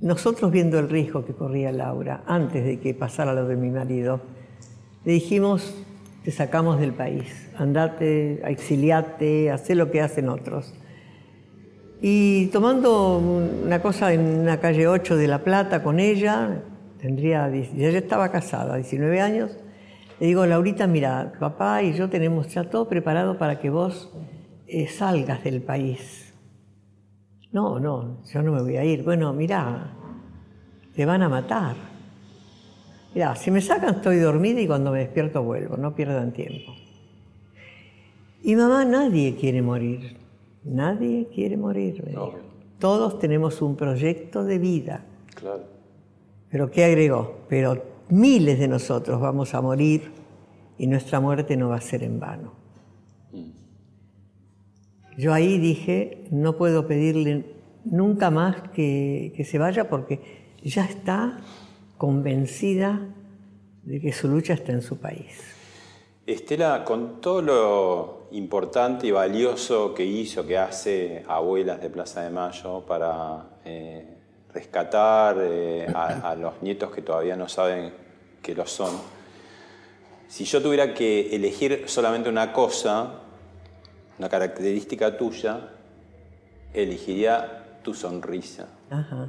[0.00, 4.20] Nosotros viendo el riesgo que corría Laura antes de que pasara lo de mi marido,
[5.04, 5.74] le dijimos,
[6.24, 10.72] te sacamos del país, andate, exiliate, haz lo que hacen otros.
[12.02, 16.62] Y tomando una cosa en una calle 8 de La Plata con ella,
[16.98, 19.50] tendría, ya estaba casada, 19 años,
[20.18, 24.10] le digo, Laurita, mira, papá y yo tenemos ya todo preparado para que vos
[24.66, 26.32] eh, salgas del país.
[27.52, 29.02] No, no, yo no me voy a ir.
[29.02, 29.92] Bueno, mira,
[30.94, 31.74] te van a matar.
[33.14, 36.72] Mira, si me sacan estoy dormida y cuando me despierto vuelvo, no pierdan tiempo.
[38.42, 40.19] Y mamá, nadie quiere morir.
[40.64, 42.04] Nadie quiere morir.
[42.78, 45.04] Todos tenemos un proyecto de vida.
[45.34, 45.64] Claro.
[46.50, 47.38] Pero ¿qué agregó?
[47.48, 50.10] Pero miles de nosotros vamos a morir
[50.78, 52.52] y nuestra muerte no va a ser en vano.
[55.16, 57.44] Yo ahí dije, no puedo pedirle
[57.84, 60.20] nunca más que, que se vaya porque
[60.62, 61.40] ya está
[61.98, 63.00] convencida
[63.82, 65.54] de que su lucha está en su país.
[66.26, 72.30] Estela, con todo lo importante y valioso que hizo, que hace Abuelas de Plaza de
[72.30, 74.16] Mayo para eh,
[74.52, 77.92] rescatar eh, a, a los nietos que todavía no saben
[78.42, 78.90] que lo son,
[80.30, 83.14] si yo tuviera que elegir solamente una cosa,
[84.16, 85.70] una característica tuya,
[86.72, 88.68] elegiría tu sonrisa.
[88.90, 89.28] Ajá.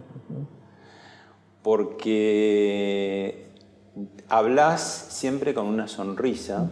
[1.63, 3.47] Porque
[4.29, 6.69] hablas siempre con una sonrisa,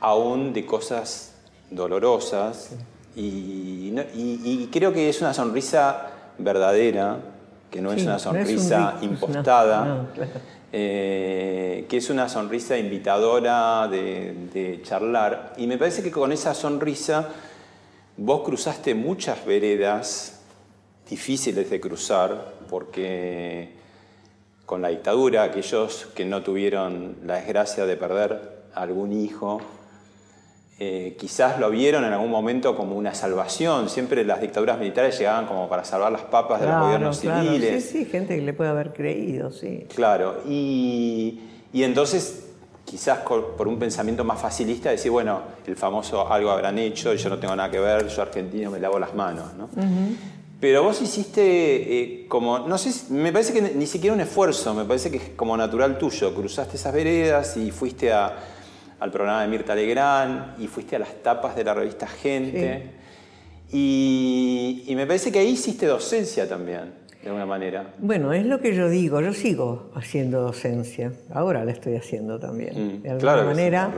[0.00, 1.34] aún de cosas
[1.70, 2.70] dolorosas,
[3.16, 7.18] y, no- y- y creo que es una sonrisa verdadera,
[7.70, 10.30] que no es una no es un sonrisa impostada, no, no, claro.
[10.72, 15.54] eh, que es una sonrisa invitadora de, de charlar.
[15.58, 17.28] Y me parece que con esa sonrisa
[18.16, 20.40] vos cruzaste muchas veredas
[21.10, 23.72] difíciles de cruzar, porque
[24.64, 29.60] con la dictadura, aquellos que no tuvieron la desgracia de perder algún hijo,
[30.80, 33.88] eh, quizás lo vieron en algún momento como una salvación.
[33.88, 37.42] Siempre las dictaduras militares llegaban como para salvar las papas de los gobiernos claro.
[37.48, 37.84] civiles.
[37.84, 39.86] Sí, sí, gente que le puede haber creído, sí.
[39.94, 41.40] Claro, y,
[41.72, 42.44] y entonces
[42.84, 47.38] quizás por un pensamiento más facilista decir, bueno, el famoso algo habrán hecho, yo no
[47.38, 49.68] tengo nada que ver, yo argentino me lavo las manos, ¿no?
[50.60, 54.84] Pero vos hiciste eh, como, no sé, me parece que ni siquiera un esfuerzo, me
[54.84, 58.36] parece que es como natural tuyo, cruzaste esas veredas y fuiste a-
[59.00, 62.90] al programa de Mirta Legrand y fuiste a las tapas de la revista Gente.
[63.70, 67.92] Y, y me parece que ahí hiciste docencia también, de alguna manera.
[67.98, 72.72] Bueno, es lo que yo digo, yo sigo haciendo docencia, ahora la estoy haciendo también,
[72.74, 73.90] Mm, de alguna claro sí, manera, a-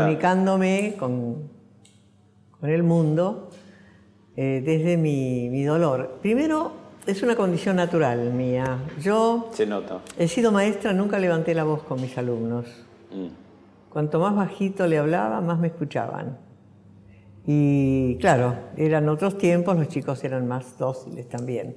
[0.00, 1.50] comunicándome con,
[2.58, 3.50] con el mundo
[4.36, 6.18] eh, desde mi, mi dolor.
[6.22, 6.72] Primero,
[7.06, 8.78] es una condición natural mía.
[9.02, 9.98] Yo Se nota.
[10.18, 12.64] he sido maestra, nunca levanté la voz con mis alumnos.
[13.12, 13.26] Mm.
[13.90, 16.38] Cuanto más bajito le hablaba, más me escuchaban.
[17.46, 21.74] Y claro, eran otros tiempos, los chicos eran más dóciles también.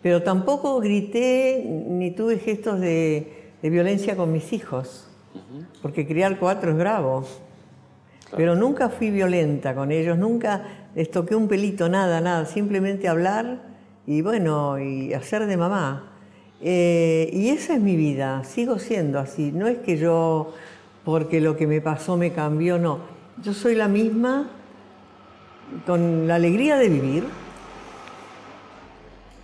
[0.00, 5.06] Pero tampoco grité ni tuve gestos de, violencia con mis hijos,
[5.82, 7.24] porque criar cuatro es bravo.
[8.36, 13.60] Pero nunca fui violenta con ellos, nunca les toqué un pelito, nada, nada, simplemente hablar
[14.06, 16.12] y bueno, y hacer de mamá.
[16.62, 19.52] Eh, y esa es mi vida, sigo siendo así.
[19.52, 20.54] No es que yo,
[21.04, 23.00] porque lo que me pasó me cambió, no.
[23.42, 24.48] Yo soy la misma,
[25.86, 27.24] con la alegría de vivir,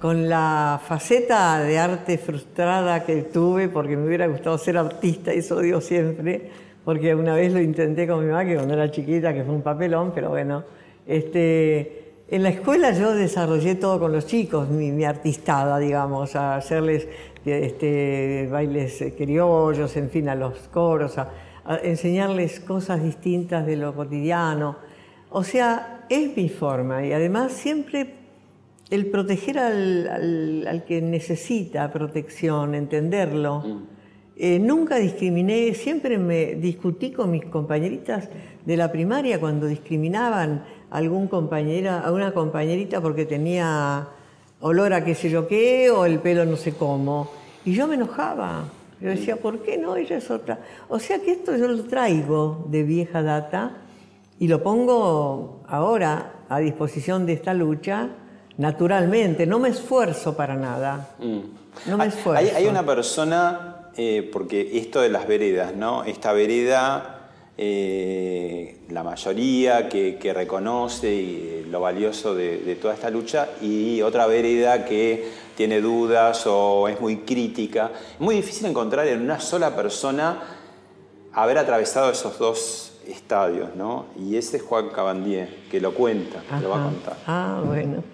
[0.00, 5.58] con la faceta de arte frustrada que tuve, porque me hubiera gustado ser artista, eso
[5.60, 6.50] digo siempre,
[6.84, 9.62] porque una vez lo intenté con mi mamá, que cuando era chiquita, que fue un
[9.62, 10.62] papelón, pero bueno,
[11.06, 16.54] este, en la escuela yo desarrollé todo con los chicos, mi, mi artistada, digamos, a
[16.56, 17.08] hacerles
[17.44, 21.28] este, bailes criollos, en fin, a los coros, a
[21.76, 24.76] enseñarles cosas distintas de lo cotidiano.
[25.30, 28.14] O sea, es mi forma y además siempre
[28.90, 33.62] el proteger al, al- al que necesita protección, entenderlo.
[34.40, 38.28] Eh, nunca discriminé, siempre me discutí con mis compañeritas
[38.64, 44.08] de la primaria cuando discriminaban a algún compañera, a una compañerita porque tenía
[44.60, 47.28] olor a qué sé yo qué o el pelo no sé cómo.
[47.64, 48.64] Y yo me enojaba.
[49.00, 49.96] Yo decía, ¿por qué no?
[49.96, 50.58] Ella es otra.
[50.88, 53.76] O sea que esto yo lo traigo de vieja data
[54.38, 58.08] y lo pongo ahora a disposición de esta lucha
[58.56, 59.46] naturalmente.
[59.46, 61.10] No me esfuerzo para nada.
[61.86, 62.44] No me esfuerzo.
[62.44, 66.02] Hay, hay una persona, eh, porque esto de las veredas, ¿no?
[66.04, 73.10] Esta vereda, eh, la mayoría que, que reconoce y, lo valioso de, de toda esta
[73.10, 75.28] lucha, y otra vereda que
[75.58, 77.90] tiene dudas o es muy crítica.
[78.14, 80.40] Es muy difícil encontrar en una sola persona
[81.32, 84.06] haber atravesado esos dos estadios, ¿no?
[84.16, 87.16] Y ese es Juan Cabandier, que lo cuenta, que lo va a contar.
[87.26, 88.04] Ah, bueno.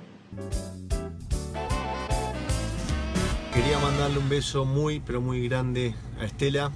[3.53, 6.71] Quería mandarle un beso muy, pero muy grande a Estela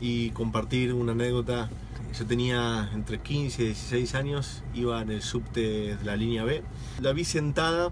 [0.00, 1.70] y compartir una anécdota.
[2.16, 6.62] Yo tenía entre 15 y 16 años, iba en el subte de la línea B.
[7.00, 7.90] La vi sentada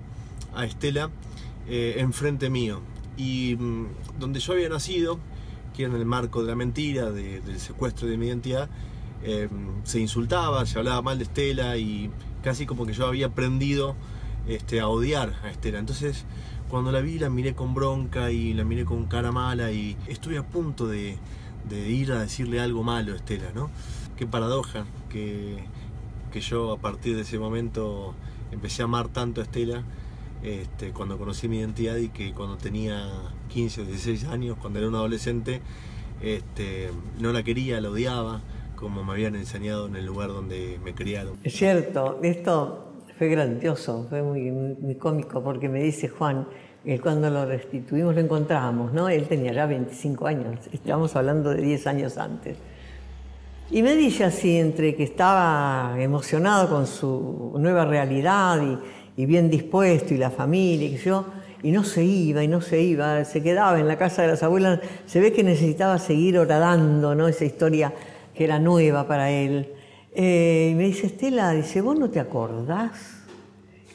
[0.54, 1.10] a Estela
[1.68, 2.80] eh, enfrente mío
[3.16, 3.86] y mm,
[4.18, 5.18] donde yo había nacido,
[5.74, 8.68] que en el marco de la mentira, de- del secuestro de mi identidad,
[9.24, 9.48] eh,
[9.84, 12.10] se insultaba, se hablaba mal de Estela y
[12.42, 13.94] casi como que yo había aprendido
[14.48, 15.78] este, a odiar a Estela.
[15.78, 16.24] Entonces,
[16.68, 20.38] cuando la vi, la miré con bronca y la miré con cara mala y estuve
[20.38, 21.16] a punto de,
[21.68, 23.70] de ir a decirle algo malo a Estela, ¿no?
[24.16, 25.64] Qué paradoja que,
[26.32, 28.14] que yo a partir de ese momento
[28.50, 29.84] empecé a amar tanto a Estela
[30.42, 33.08] este, cuando conocí mi identidad y que cuando tenía
[33.48, 35.60] 15 o 16 años, cuando era un adolescente,
[36.20, 38.40] este, no la quería, la odiaba,
[38.76, 41.36] como me habían enseñado en el lugar donde me criaron.
[41.44, 46.48] Es cierto, esto fue grandioso, fue muy, cómico, porque me dice Juan,
[46.84, 49.08] que cuando lo restituimos lo encontramos, ¿no?
[49.08, 52.56] Él tenía ya 25 años, estamos hablando de 10 años antes.
[53.70, 58.78] Y me dice así, entre que estaba emocionado con su nueva realidad y,
[59.16, 61.26] y bien dispuesto, y la familia, y yo,
[61.62, 64.42] y no se iba, y no se iba, se quedaba en la casa de las
[64.42, 67.28] abuelas, se ve que necesitaba seguir horadando, ¿no?
[67.28, 67.92] Esa historia
[68.34, 69.68] que era nueva para él.
[70.14, 73.22] Eh, y me dice, Estela, dice, ¿vos no te acordás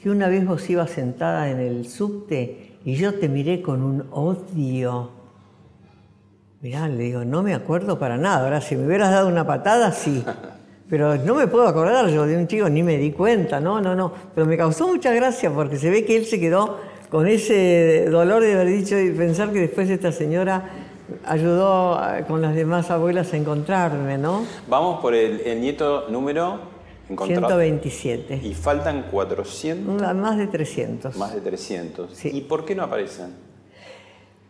[0.01, 4.05] que una vez vos ibas sentada en el subte y yo te miré con un
[4.11, 5.11] odio?
[6.61, 8.43] Mirá, le digo, no me acuerdo para nada.
[8.43, 10.23] Ahora, si me hubieras dado una patada, sí.
[10.89, 13.93] Pero no me puedo acordar yo de un chico, ni me di cuenta, no, no,
[13.93, 14.11] no.
[14.33, 16.77] Pero me causó mucha gracia porque se ve que él se quedó
[17.09, 20.69] con ese dolor de haber dicho y pensar que después esta señora
[21.25, 24.45] ayudó con las demás abuelas a encontrarme, ¿no?
[24.69, 26.59] Vamos por el, el nieto número
[27.09, 27.47] encontrado.
[27.47, 28.41] 127.
[28.43, 30.15] Y faltan 400.
[30.15, 31.17] Más de 300.
[31.17, 32.13] Más de 300.
[32.13, 32.29] Sí.
[32.33, 33.33] ¿Y por qué no aparecen?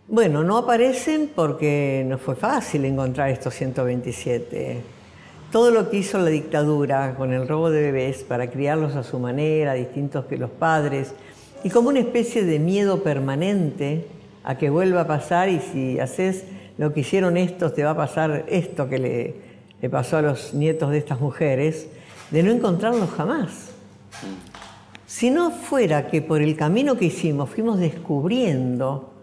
[0.07, 4.81] Bueno, no aparecen porque no fue fácil encontrar estos 127.
[5.51, 9.17] Todo lo que hizo la dictadura con el robo de bebés para criarlos a su
[9.17, 11.13] manera, distintos que los padres,
[11.63, 14.07] y como una especie de miedo permanente
[14.43, 16.43] a que vuelva a pasar y si haces
[16.77, 19.35] lo que hicieron estos, te va a pasar esto que le,
[19.81, 21.87] le pasó a los nietos de estas mujeres,
[22.29, 23.71] de no encontrarlos jamás.
[25.05, 29.13] Si no fuera que por el camino que hicimos fuimos descubriendo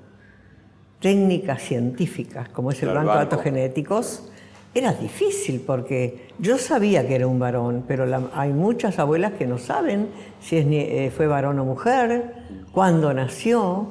[1.00, 4.22] técnicas científicas, como es el Claro, banco de datos genéticos,
[4.74, 9.46] era difícil porque yo sabía que era un varón, pero la- hay muchas abuelas que
[9.46, 10.08] no saben
[10.40, 12.34] si es eh, fue varón o mujer,
[12.72, 13.86] cuándo nació,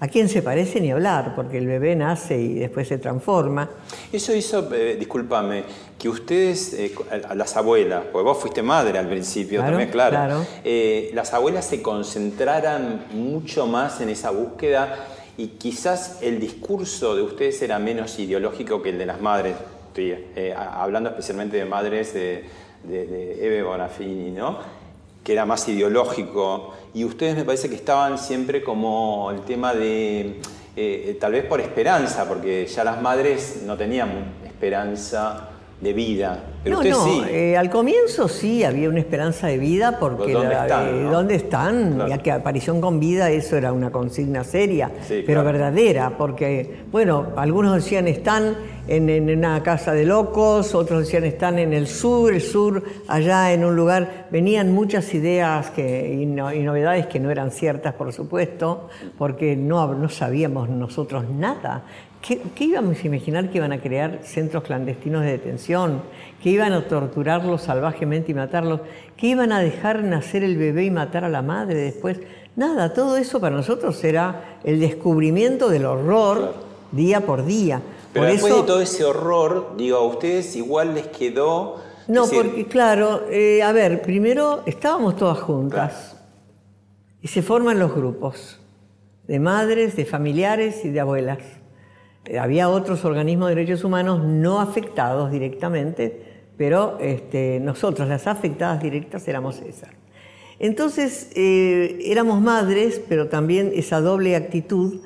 [0.00, 3.70] a quién se parece ni hablar, porque el bebé nace y después se transforma.
[4.12, 5.64] Eso hizo, eh, discúlpame,
[5.98, 6.94] que ustedes, eh,
[7.28, 10.46] a las abuelas, porque vos fuiste madre al principio Claro, también, claro, claro.
[10.62, 15.06] eh, las abuelas se concentraran mucho más en esa búsqueda
[15.38, 19.54] y quizás el discurso de ustedes era menos ideológico que el de las madres.
[19.94, 22.42] Estoy eh, hablando especialmente de madres de,
[22.82, 24.58] de, de Eve Bonafini, ¿no?
[25.22, 30.40] que era más ideológico, y ustedes me parece que estaban siempre como el tema de,
[30.74, 35.50] eh, tal vez por esperanza, porque ya las madres no tenían esperanza
[35.84, 37.22] de vida, pero no, no, sí.
[37.28, 41.10] eh, al comienzo sí había una esperanza de vida porque ¿dónde la- están, eh, no?
[41.12, 41.92] ¿dónde están?
[41.92, 42.08] Claro.
[42.08, 45.44] Ya que aparición con vida eso era una consigna seria, Sí, pero claro.
[45.58, 48.56] verdadera, porque bueno, algunos decían están
[48.88, 53.52] en, en una casa de locos, otros decían están en el sur, el sur allá
[53.52, 57.92] en un lugar, venían muchas ideas que, y, no- y novedades que no eran ciertas,
[57.92, 61.82] por supuesto, porque no, no sabíamos nosotros nada.
[62.26, 66.00] ¿Qué, qué íbamos a imaginar que iban a crear centros clandestinos de detención?
[66.42, 68.80] ¿Que iban a torturarlos salvajemente y matarlos?
[69.14, 72.20] ¿Que iban a dejar nacer el bebé y matar a la madre después?
[72.56, 76.54] Nada, todo eso para nosotros era el descubrimiento del horror Claro.
[76.92, 77.82] día por día.
[78.14, 81.82] Pero por después eso, de todo ese horror, digo, a ustedes igual les quedó...
[82.08, 86.16] No, decir, porque claro, eh, a ver, primero estábamos todas juntas
[87.20, 88.60] y se forman los grupos
[89.26, 91.38] de madres, de familiares y de abuelas.
[92.40, 96.22] Había otros organismos de derechos humanos no afectados directamente,
[96.56, 99.90] pero este, nosotros, las afectadas directas, éramos esas.
[100.58, 105.00] Entonces, eh, éramos madres, pero también esa doble actitud.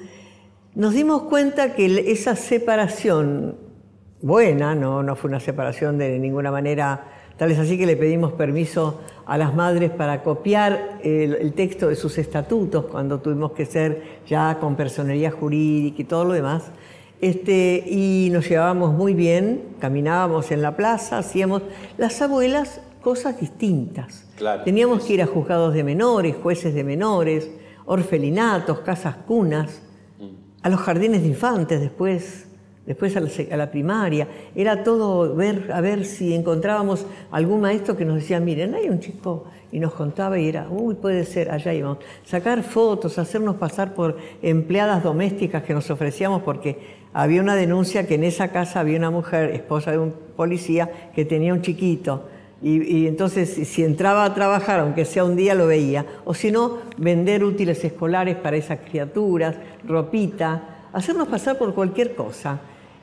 [0.75, 3.57] Nos dimos cuenta que esa separación
[4.21, 7.05] buena, no, no fue una separación de ninguna manera,
[7.37, 11.89] tal es así que le pedimos permiso a las madres para copiar el, el texto
[11.89, 16.71] de sus estatutos cuando tuvimos que ser ya con personería jurídica y todo lo demás.
[17.21, 21.63] Este, y nos llevábamos muy bien, caminábamos en la plaza, hacíamos
[21.97, 24.27] las abuelas cosas distintas.
[24.37, 24.63] Claro.
[24.63, 27.51] Teníamos que ir a juzgados de menores, jueces de menores,
[27.87, 29.83] orfelinatos, casas cunas,
[30.63, 32.48] a los jardines de infantes después,
[32.89, 34.27] después a la, a la primaria.
[34.57, 38.99] Era todo ver, a ver si encontrábamos algún maestro que nos decía, miren, hay un
[38.99, 41.99] chico, y nos contaba y era, uy, puede ser, allá íbamos.
[42.25, 46.79] Sacar fotos, hacernos pasar por empleadas domésticas que nos ofrecíamos porque
[47.13, 51.25] había una denuncia que en esa casa había una mujer, esposa de un policía, que
[51.25, 52.29] tenía un chiquito.
[52.61, 56.05] Y, entonces, si entraba a trabajar, aunque sea un día, lo veía.
[56.25, 59.55] O si no, vender útiles escolares para esas criaturas,
[59.87, 62.59] ropita, hacernos pasar por cualquier cosa.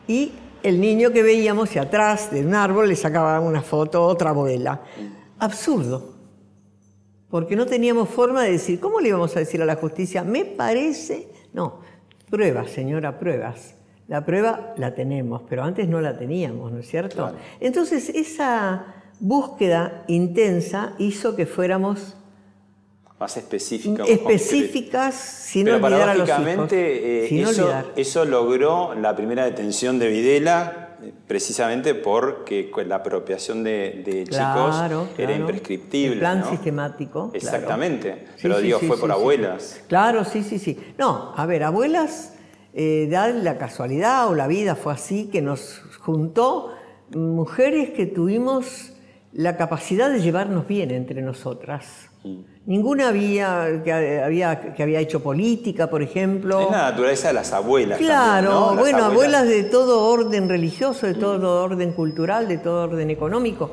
[0.08, 0.32] Y
[0.64, 4.82] el niño que veíamos, y atrás de un árbol, le sacaba una foto otra abuela.
[5.40, 6.16] Absurdo.
[7.30, 10.24] Porque no teníamos forma de decir, ¿cómo le íbamos a decir a la justicia?
[10.24, 11.30] Me parece.
[11.54, 11.82] No,
[12.30, 13.76] pruebas, señora, pruebas.
[14.08, 17.34] La prueba la tenemos, pero antes no la teníamos, ¿no es cierto?
[17.60, 18.86] Entonces, esa
[19.20, 22.16] búsqueda intensa hizo que fuéramos
[23.20, 26.72] más específicas, específicas sin olvidar a los hijos.
[26.72, 34.26] Eh, eso, eso, logró la primera detención de Videla eh, precisamente porque la apropiación de,
[34.30, 34.76] chicos
[35.18, 36.14] era imprescriptible.
[36.14, 37.32] El plan sistemático.
[37.34, 38.26] Exactamente.
[38.42, 39.82] Pero digo, fue por abuelas.
[39.88, 40.78] Claro, sí, sí, sí.
[40.98, 42.34] No, a ver, abuelas,
[42.74, 46.74] eh, da la casualidad o la vida fue así que nos juntó
[47.14, 48.92] mujeres que tuvimos
[49.32, 52.10] la capacidad de llevarnos bien entre nosotras.
[52.26, 52.40] Mm.
[52.66, 56.62] Ninguna había que, había que había hecho política, por ejemplo.
[56.62, 58.00] Es la naturaleza de las abuelas.
[58.00, 59.48] Claro, bueno, abuelas...
[59.48, 63.70] de todo orden religioso, de todo orden cultural, de todo orden económico.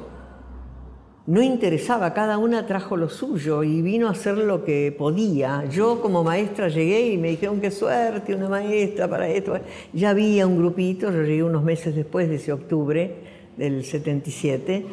[1.25, 5.65] No interesaba, cada una trajo lo suyo y vino a hacer lo que podía.
[5.71, 9.55] Yo como maestra llegué y me dijeron qué suerte, una maestra para esto.
[9.95, 13.15] Ya había un grupito, yo llegué unos meses después de ese octubre
[13.57, 14.85] del 77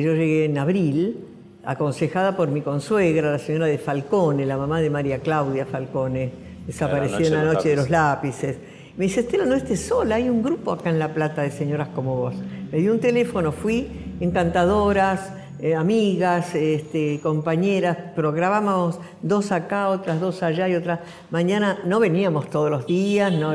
[0.00, 1.18] yo llegué en abril,
[1.64, 6.30] aconsejada por mi consuegra, la señora de Falcone, la mamá de María Claudia Falcone,
[6.66, 8.58] desapareció en la noche de los lápices.
[8.96, 11.88] Me dice, Estela, no estés sola, hay un grupo acá en La Plata de señoras
[11.94, 12.34] como vos.
[12.70, 13.88] Me dio un teléfono, fui,
[14.20, 21.00] encantadoras, eh, amigas, este, compañeras, programábamos dos acá, otras dos allá y otras.
[21.30, 23.54] Mañana no veníamos todos los días, no,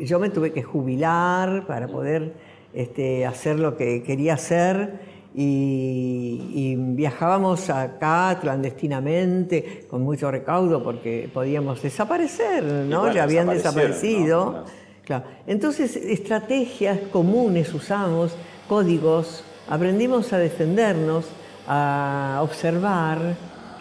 [0.00, 2.32] yo me tuve que jubilar para poder
[2.72, 11.82] este, hacer lo que quería hacer y, viajábamos acá clandestinamente con mucho recaudo porque podíamos
[11.82, 13.12] desaparecer, ¿no?
[13.12, 14.64] ya habían desaparecido.
[15.04, 15.24] Claro.
[15.46, 18.34] Entonces, estrategias comunes usamos,
[18.66, 21.26] códigos, aprendimos a defendernos,
[21.68, 23.36] a observar,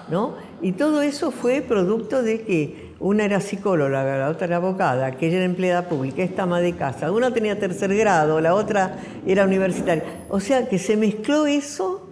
[0.09, 0.35] ¿no?
[0.61, 5.27] Y todo eso fue producto de que una era psicóloga, la otra era abogada, que
[5.27, 7.11] ella era empleada pública, esta ama de casa.
[7.11, 8.97] Una tenía tercer grado, la otra
[9.27, 10.03] era universitaria.
[10.27, 12.09] O sea que se mezcló eso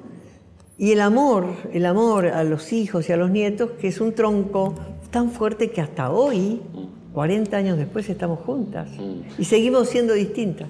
[0.77, 4.13] y el amor, el amor a los hijos y a los nietos, que es un
[4.13, 4.75] tronco
[5.09, 6.61] tan fuerte que hasta hoy,
[7.13, 8.89] 40 años después, estamos juntas
[9.39, 10.69] y seguimos siendo distintas.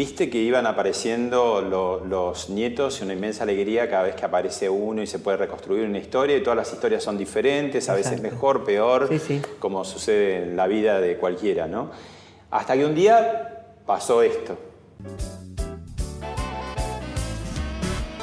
[0.00, 5.02] Viste que iban apareciendo los nietos y una inmensa alegría cada vez que aparece uno
[5.02, 8.64] y se puede reconstruir una historia y todas las historias son diferentes, a veces mejor,
[8.64, 9.10] peor,
[9.58, 11.90] como sucede en la vida de cualquiera, ¿no?
[12.50, 14.56] Hasta que un día pasó esto.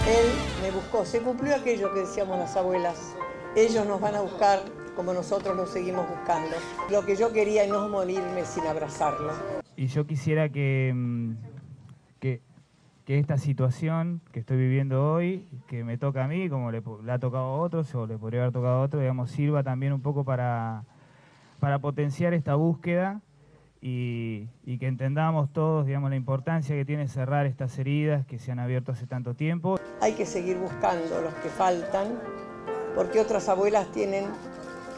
[0.07, 0.27] Él
[0.63, 3.13] me buscó, se cumplió aquello que decíamos las abuelas.
[3.55, 4.63] Ellos nos van a buscar
[4.95, 6.55] como nosotros los seguimos buscando.
[6.89, 9.31] Lo que yo quería es no morirme sin abrazarlo.
[9.75, 10.91] Y yo quisiera que
[12.19, 12.41] que,
[13.07, 17.45] esta situación que estoy viviendo hoy, que me toca a mí, como le, ha tocado
[17.45, 20.83] a otros o le podría haber tocado a otros, digamos, sirva también un poco para,
[21.61, 23.21] para potenciar esta búsqueda
[23.79, 24.47] y,
[24.77, 28.91] que entendamos todos, digamos, la importancia que tiene cerrar estas heridas que se han abierto
[28.91, 29.79] hace tanto tiempo.
[30.01, 32.07] Hay que seguir buscando los que faltan,
[32.93, 34.25] porque otras abuelas tienen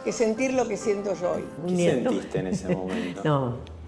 [0.04, 1.46] que sentir lo que siento yo hoy.
[1.68, 3.22] ¿Qué sentiste en ese momento?
[3.24, 3.79] no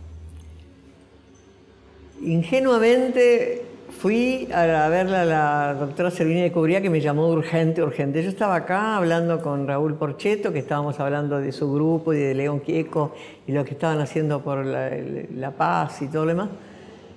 [2.23, 8.21] Ingenuamente fui a verla a la doctora Servini de Cubría que me llamó urgente, urgente.
[8.21, 12.35] Yo estaba acá hablando con Raúl Porcheto, que estábamos hablando de su grupo y de
[12.35, 13.15] León Quieco
[13.47, 16.49] y lo que estaban haciendo por la, paz y todo lo demás.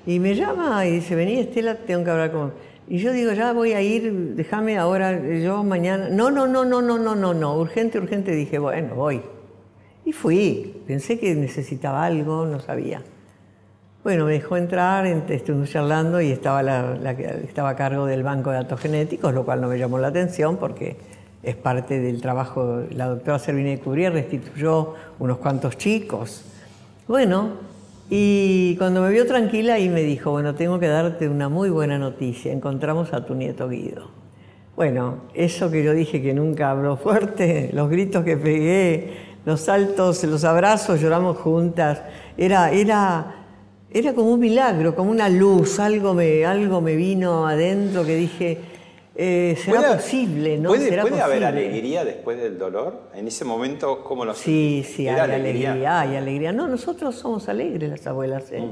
[0.06, 2.52] Y me llama y dice, vení Estela, tengo que hablar con...
[2.88, 6.08] Y yo digo, ya voy a ir, déjame ahora, yo mañana...
[6.08, 8.32] No, no, no, no, no, no, no, no, urgente, urgente.
[8.32, 9.20] Dije, bueno, voy.
[10.06, 10.82] Y fui.
[10.86, 13.02] Pensé que necesitaba algo, no sabía.
[14.04, 17.10] Bueno, me dejó entrar, estuvimos charlando y estaba la,
[17.42, 20.58] estaba a cargo del banco de datos genéticos, lo cual no me llamó la atención
[20.58, 20.98] porque
[21.42, 22.82] es parte del trabajo.
[22.90, 26.44] La doctora Servini de Cubrier restituyó unos cuantos chicos.
[27.08, 27.52] Bueno,
[28.10, 31.98] y cuando me vio tranquila y me dijo, bueno, tengo que darte una muy buena
[31.98, 34.10] noticia, encontramos a tu nieto Guido.
[34.76, 39.14] Bueno, eso que yo dije que nunca habló fuerte, los gritos que pegué,
[39.46, 42.02] los saltos, los abrazos, lloramos juntas,
[42.36, 43.43] era, era
[43.94, 48.58] era como un milagro, como una luz, algo me, algo me vino adentro que dije,
[49.16, 50.70] Eh, será posible, ¿no?
[50.70, 53.10] ¿Puede, ¿Será puede haber alegría después del dolor?
[53.14, 56.00] En ese momento, ¿cómo lo Sí, sí, hay ¿Era alegría?
[56.00, 56.50] hay alegría.
[56.50, 58.64] No, nosotros somos alegres las abuelas, ¿eh?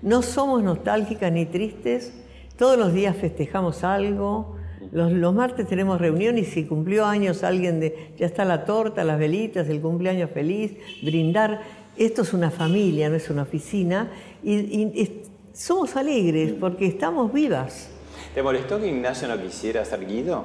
[0.00, 2.14] No somos nostálgicas ni tristes.
[2.56, 4.56] Todos los días festejamos algo.
[4.90, 9.04] Los, los martes tenemos reunión y si cumplió años alguien de, ya está la torta,
[9.04, 11.60] las velitas, el cumpleaños feliz, brindar.
[11.98, 14.08] Esto es una familia, no es una oficina.
[14.42, 15.22] Y,
[15.52, 17.88] somos alegres porque estamos vivas.
[18.34, 20.44] ¿Te molestó que Ignacio no quisiera ser Guido?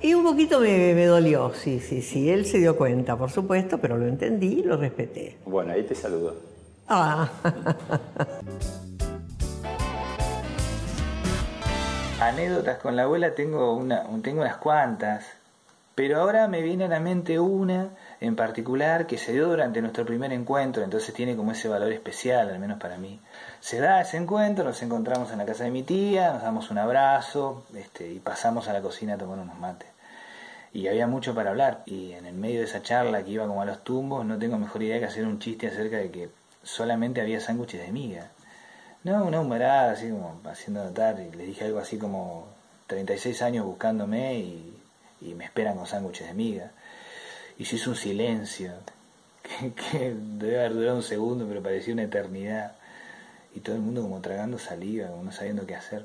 [0.00, 2.30] Y un poquito me, me dolió, sí, sí, sí.
[2.30, 5.38] Él se dio cuenta, por supuesto, pero lo entendí y lo respeté.
[5.46, 6.36] Bueno, ahí te saludo.
[6.88, 7.30] Ah.
[12.20, 15.24] Anécdotas con la abuela tengo, una, tengo unas cuantas,
[15.94, 17.90] pero ahora me viene a la mente una
[18.22, 22.50] en particular que se dio durante nuestro primer encuentro, entonces tiene como ese valor especial,
[22.50, 23.18] al menos para mí.
[23.58, 26.78] Se da ese encuentro, nos encontramos en la casa de mi tía, nos damos un
[26.78, 29.88] abrazo este, y pasamos a la cocina a tomar unos mates.
[30.72, 33.60] Y había mucho para hablar, y en el medio de esa charla que iba como
[33.60, 36.30] a los tumbos, no tengo mejor idea que hacer un chiste acerca de que
[36.62, 38.30] solamente había sándwiches de miga.
[39.02, 42.46] No, una humorada, así como haciendo notar, y le dije algo así como
[42.86, 44.80] 36 años buscándome y,
[45.20, 46.70] y me esperan con sándwiches de miga.
[47.62, 48.72] Y se hizo un silencio,
[49.44, 52.72] que, que debe haber durado un segundo, pero parecía una eternidad.
[53.54, 56.04] Y todo el mundo como tragando saliva, como no sabiendo qué hacer.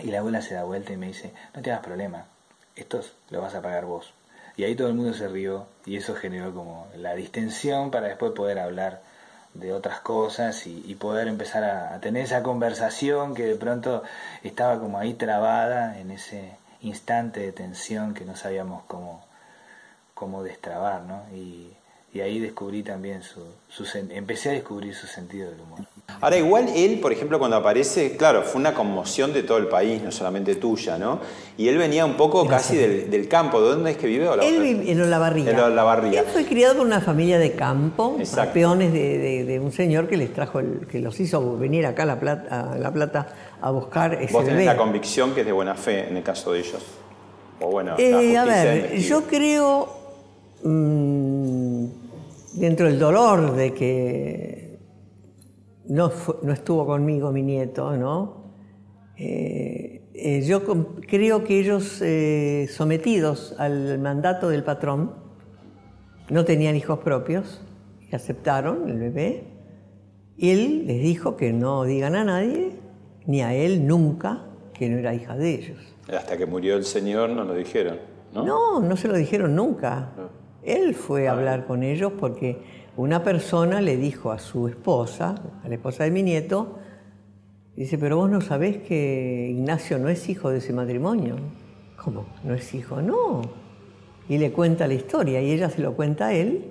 [0.00, 2.26] Y la abuela se da vuelta y me dice, no te hagas problema,
[2.74, 4.12] estos lo vas a pagar vos.
[4.56, 8.32] Y ahí todo el mundo se rió y eso generó como la distensión para después
[8.32, 9.00] poder hablar
[9.54, 14.02] de otras cosas y, y poder empezar a, a tener esa conversación que de pronto
[14.42, 16.50] estaba como ahí trabada en ese
[16.80, 19.27] instante de tensión que no sabíamos cómo,
[20.18, 21.22] cómo destrabar, ¿no?
[21.36, 21.68] Y,
[22.12, 23.40] y ahí descubrí también su,
[24.10, 25.80] empecé a descubrir su sentido del humor.
[26.22, 30.02] Ahora, igual él, por ejemplo, cuando aparece, claro, fue una conmoción de todo el país,
[30.02, 31.20] no solamente tuya, ¿no?
[31.58, 33.60] Y él venía un poco casi del, del campo.
[33.60, 34.26] ¿De dónde es que vive?
[34.42, 35.50] Él vive en Olavarría.
[35.50, 36.20] En Olavarría.
[36.20, 38.54] Él fue criado por una familia de campo, Exacto.
[38.54, 42.02] peones de, de- de un señor que les trajo, el, que los hizo venir acá
[42.04, 43.28] a La Plata a, La Plata
[43.60, 44.64] a buscar ese Vos tenés bebé.
[44.64, 46.82] la convicción que es de buena fe en el caso de ellos.
[47.60, 49.97] O bueno, Eh, a ver, yo creo,
[50.62, 51.84] mm,
[52.54, 54.78] dentro del dolor de que
[55.88, 58.52] no, no estuvo conmigo mi nieto, ¿no?
[59.16, 60.62] Eh, eh, yo
[61.00, 65.14] creo que ellos, eh, sometidos al mandato del patrón,
[66.28, 67.60] no tenían hijos propios
[68.10, 69.44] y aceptaron el bebé.
[70.36, 72.72] Y él les dijo que no digan a nadie,
[73.26, 75.78] ni a él nunca, que no era hija de ellos.
[76.12, 77.98] Hasta que murió el señor no lo dijeron,
[78.32, 78.44] ¿no?
[78.44, 80.12] No, no se lo dijeron nunca.
[80.68, 82.58] Él fue a hablar con ellos porque
[82.96, 86.78] una persona le dijo a su esposa, a la esposa de mi nieto,
[87.74, 91.36] dice, pero vos no sabés que Ignacio no es hijo de ese matrimonio.
[91.96, 92.26] ¿Cómo?
[92.44, 93.00] ¿No es hijo?
[93.00, 93.40] No.
[94.28, 96.66] Y le cuenta la historia y ella se lo cuenta a él.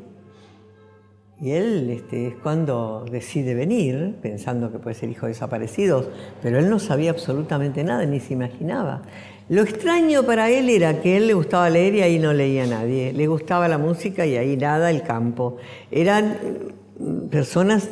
[1.39, 6.09] Y él este, es cuando decide venir, pensando que puede ser hijo de desaparecidos,
[6.41, 9.03] pero él no sabía absolutamente nada, ni se imaginaba.
[9.49, 12.63] Lo extraño para él era que a él le gustaba leer y ahí no leía
[12.63, 13.13] a nadie.
[13.13, 15.55] Le gustaba la música y ahí nada, el campo.
[15.89, 16.37] Eran
[16.99, 17.87] mm, personas,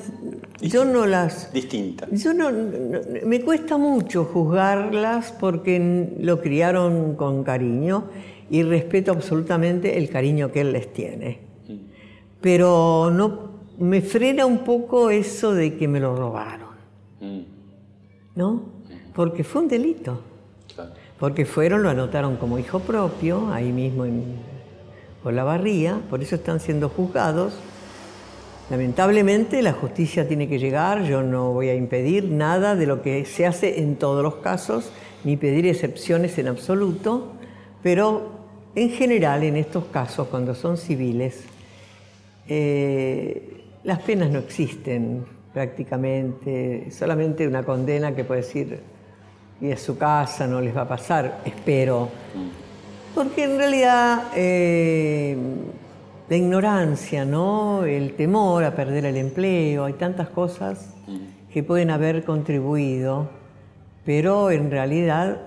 [0.62, 1.54] yo no las...
[1.54, 2.08] Distinta.
[2.12, 8.06] Yo no, no- me cuesta mucho juzgarlas porque lo criaron con cariño
[8.50, 11.40] y respeto absolutamente el cariño que él les tiene.
[12.42, 16.66] Pero no me frena un poco eso de que me lo robaron,
[17.22, 17.40] Mm,
[18.36, 18.62] ¿no?
[19.16, 20.20] Porque fue un delito.
[20.76, 20.92] claro.
[21.20, 24.24] Porque fueron, lo anotaron como hijo propio, ahí mismo en
[25.24, 27.54] Olavarría, por eso están siendo juzgados.
[28.70, 33.26] Lamentablemente la justicia tiene que llegar, yo no voy a impedir nada de lo que
[33.26, 34.92] se hace en todos los casos,
[35.24, 37.34] ni pedir excepciones en absoluto,
[37.82, 38.32] pero
[38.76, 41.44] en general en estos casos, cuando son civiles,
[42.48, 48.80] eh, las penas no existen prácticamente, solamente una condena que puede decir,
[49.62, 52.10] y a su casa no les va a pasar, espero.
[53.14, 55.38] Porque en realidad eh,
[56.30, 57.84] la ignorancia, ¿no?
[57.86, 60.90] el temor a perder el empleo, hay tantas cosas
[61.54, 63.30] que pueden haber contribuido,
[64.06, 65.38] pero en realidad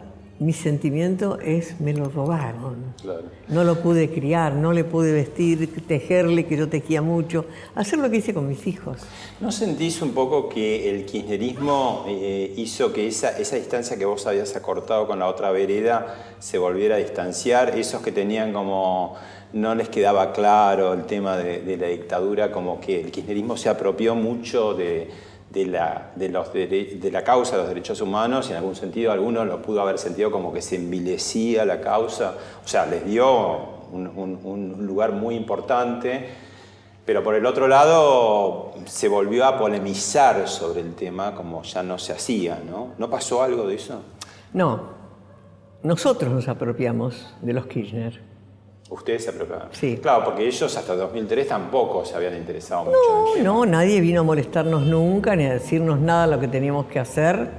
[0.40, 2.94] mi sentimiento es me lo robaron.
[3.02, 3.24] Claro.
[3.48, 8.08] No lo pude criar, no le pude vestir, tejerle, que yo tejía mucho, hacer lo
[8.10, 8.98] que hice con mis hijos.
[9.40, 14.26] ¿No sentís un poco que el kirchnerismo eh, hizo que esa, esa distancia que vos
[14.26, 17.76] habías acortado con la otra vereda se volviera a distanciar?
[17.76, 19.16] Esos que tenían como,
[19.52, 23.68] no les quedaba claro el tema de, de la dictadura, como que el kirchnerismo se
[23.68, 25.10] apropió mucho de,
[25.58, 29.10] de la, de, los de la causa de los derechos humanos y en algún sentido
[29.10, 32.34] alguno lo pudo haber sentido como que se envilecía la causa,
[32.64, 36.28] o sea, les dio un, lugar muy importante,
[37.04, 41.98] pero por el otro lado se volvió a polemizar sobre el tema como ya no
[41.98, 42.92] se hacía, ¿no?
[42.96, 44.00] ¿No pasó algo de eso?
[44.52, 44.80] No,
[45.82, 48.20] nosotros nos apropiamos de los Kirchner.
[48.90, 49.68] Ustedes se apropiaron.
[49.72, 49.98] Sí.
[50.00, 53.42] Claro, porque ellos hasta 2003 tampoco se habían interesado mucho.
[53.42, 56.86] No, no, nadie vino a molestarnos nunca ni a decirnos nada de lo que teníamos
[56.86, 57.50] que hacer.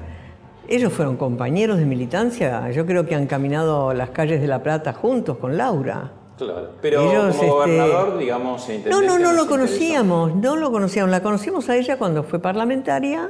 [0.67, 2.69] Ellos fueron compañeros de militancia.
[2.71, 6.11] Yo creo que han caminado las calles de La Plata juntos con Laura.
[6.37, 11.11] Claro, pero como este, gobernador, digamos, No, no, no lo conocíamos, no lo conocíamos.
[11.11, 13.29] La conocimos a ella cuando fue parlamentaria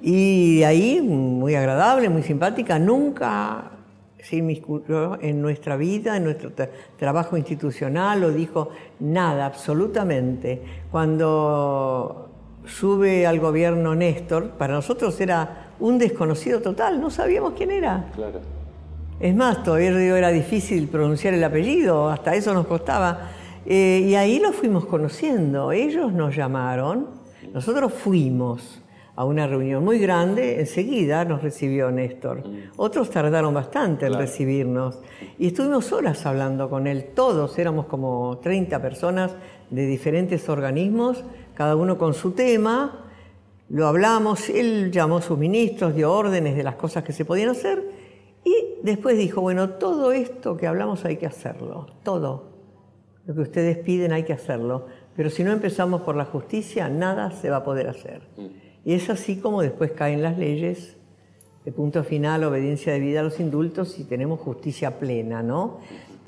[0.00, 3.77] y de ahí, muy agradable, muy simpática, nunca
[4.22, 6.50] se inmiscuyó en nuestra vida, en nuestro
[6.96, 10.62] trabajo institucional, o dijo nada, absolutamente.
[10.90, 12.28] Cuando
[12.66, 18.06] sube al gobierno Néstor, para nosotros era un desconocido total, no sabíamos quién era.
[18.14, 18.40] Claro.
[19.20, 23.30] Es más, todavía era difícil pronunciar el apellido, hasta eso nos costaba.
[23.66, 25.72] Eh, y ahí lo fuimos conociendo.
[25.72, 27.08] Ellos nos llamaron,
[27.52, 28.80] nosotros fuimos
[29.18, 32.44] a una reunión muy grande, enseguida nos recibió Néstor.
[32.76, 35.00] Otros tardaron bastante en recibirnos
[35.40, 39.32] y estuvimos horas hablando con él, todos, éramos como 30 personas
[39.70, 43.06] de diferentes organismos, cada uno con su tema,
[43.70, 47.48] lo hablamos, él llamó a sus ministros, dio órdenes de las cosas que se podían
[47.48, 47.90] hacer
[48.44, 48.54] y
[48.84, 52.52] después dijo, bueno, todo esto que hablamos hay que hacerlo, todo.
[53.26, 57.32] Lo que ustedes piden hay que hacerlo, pero si no empezamos por la justicia, nada
[57.32, 58.22] se va a poder hacer.
[58.88, 60.96] Y es así como después caen las leyes,
[61.66, 65.80] de punto final, obediencia de vida a los indultos y tenemos justicia plena, ¿no?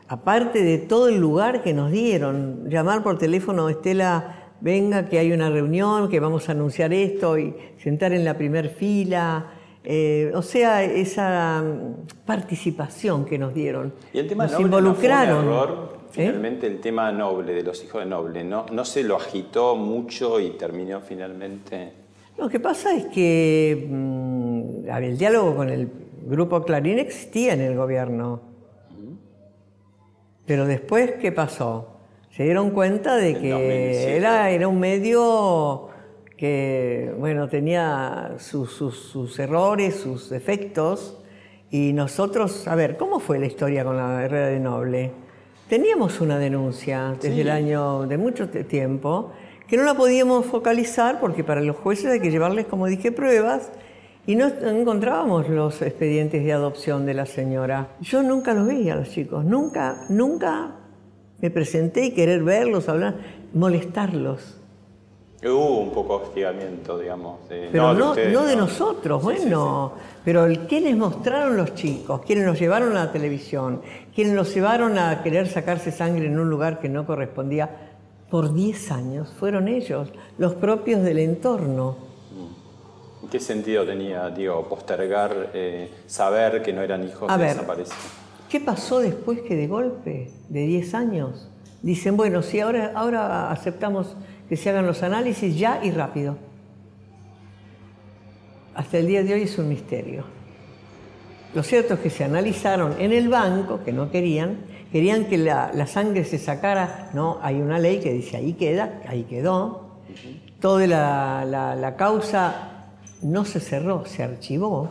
[0.08, 5.32] Aparte de todo el lugar que nos dieron, llamar por teléfono, Estela, venga, que hay
[5.32, 9.52] una reunión, que vamos a anunciar esto y sentar en la primer fila.
[9.82, 13.94] Eh, o sea, esa mm, participación que nos dieron.
[14.12, 15.46] Y el tema nos noble involucraron.
[15.46, 18.66] No fue un error, finalmente el tema noble, de los hijos de noble, ¿no?
[18.70, 22.09] no se lo agitó mucho y terminó finalmente
[22.40, 25.88] lo que pasa es que mm, el diálogo con el
[26.26, 28.40] grupo Clarín existía en el gobierno.
[30.46, 31.98] Pero después, ¿qué pasó?
[32.30, 35.88] Se dieron cuenta de que era, era un medio
[36.36, 41.18] que, bueno, tenía sus, sus, errores, sus defectos,
[41.70, 45.12] y nosotros, a ver, ¿cómo fue la historia con la Herrera de Noble?
[45.68, 49.32] Teníamos una denuncia desde el año de mucho tiempo,
[49.70, 53.70] que no la podíamos focalizar porque para los jueces hay que llevarles, como dije, pruebas
[54.26, 57.90] y no encontrábamos los expedientes de adopción de la señora.
[58.00, 60.72] Yo nunca los veía a los chicos, nunca, nunca
[61.40, 63.14] me presenté y querer verlos, hablar,
[63.54, 64.56] molestarlos.
[65.44, 67.48] Hubo un poco de hostigamiento, digamos.
[67.48, 69.92] De, pero no, de, nosotros, bueno.
[70.24, 72.22] Pero ¿quiénes mostraron los chicos?
[72.26, 73.80] ¿Quiénes los llevaron a la televisión?
[74.14, 77.89] ¿Quiénes los llevaron a querer sacarse sangre en un lugar que no correspondía?
[78.30, 80.08] Por 10 años fueron ellos,
[80.38, 81.96] los propios del entorno.
[83.30, 87.56] ¿Qué sentido tenía, digo, postergar, eh, saber que no eran hijos A de ver,
[88.48, 91.48] ¿Qué pasó después que de golpe, de 10 años,
[91.82, 94.16] dicen, bueno, sí, ahora, ahora aceptamos
[94.48, 96.36] que se hagan los análisis ya y rápido?
[98.74, 100.24] Hasta el día de hoy es un misterio.
[101.54, 104.58] Lo cierto es que se analizaron en el banco, que no querían,
[104.92, 109.24] querían que la, sangre se sacara, no, hay una ley que dice ahí queda, ahí
[109.24, 109.90] quedó.
[110.60, 112.88] Toda la, la, causa
[113.22, 114.90] no se cerró, se archivó,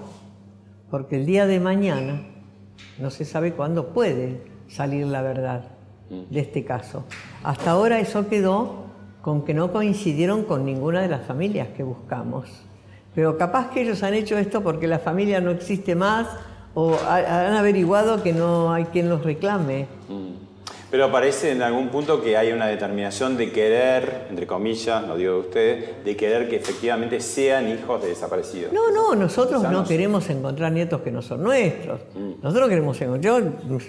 [0.90, 2.22] porque el día de mañana
[2.98, 5.66] no se sabe cuándo puede salir la verdad
[6.10, 7.04] de este caso.
[7.44, 8.86] Hasta ahora eso quedó
[9.22, 12.50] con que no coincidieron con ninguna de las familias que buscamos.
[13.14, 16.28] Pero capaz que ellos han hecho esto porque la familia no existe más
[16.74, 19.88] o han averiguado que no hay quien los reclame.
[20.08, 20.50] Mm.
[20.92, 25.34] Pero parece en algún punto que hay una determinación de querer, entre comillas, no digo
[25.34, 28.74] de ustedes, de querer que efectivamente sean hijos de desaparecidos.
[28.74, 32.02] No, no, nosotros no queremos encontrar nietos que no son nuestros.
[32.16, 32.42] Mm.
[32.42, 33.44] Nosotros queremos encontrar.
[33.44, 33.80] Yo,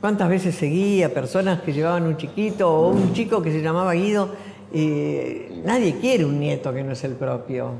[0.00, 4.30] ¿cuántas veces seguía personas que llevaban un chiquito o un chico que se llamaba Guido?
[4.72, 7.72] y nadie quiere un nieto que no es el propio.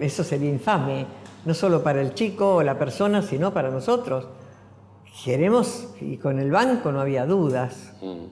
[0.00, 1.06] Eso sería infame
[1.44, 4.26] no solo para el chico o la persona, sino para nosotros.
[5.24, 7.94] Queremos, y con el banco no había dudas.
[8.00, 8.26] Mm.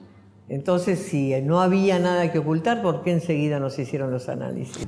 [0.49, 4.87] Entonces, si no había nada que ocultar, ¿por qué enseguida nos hicieron los análisis?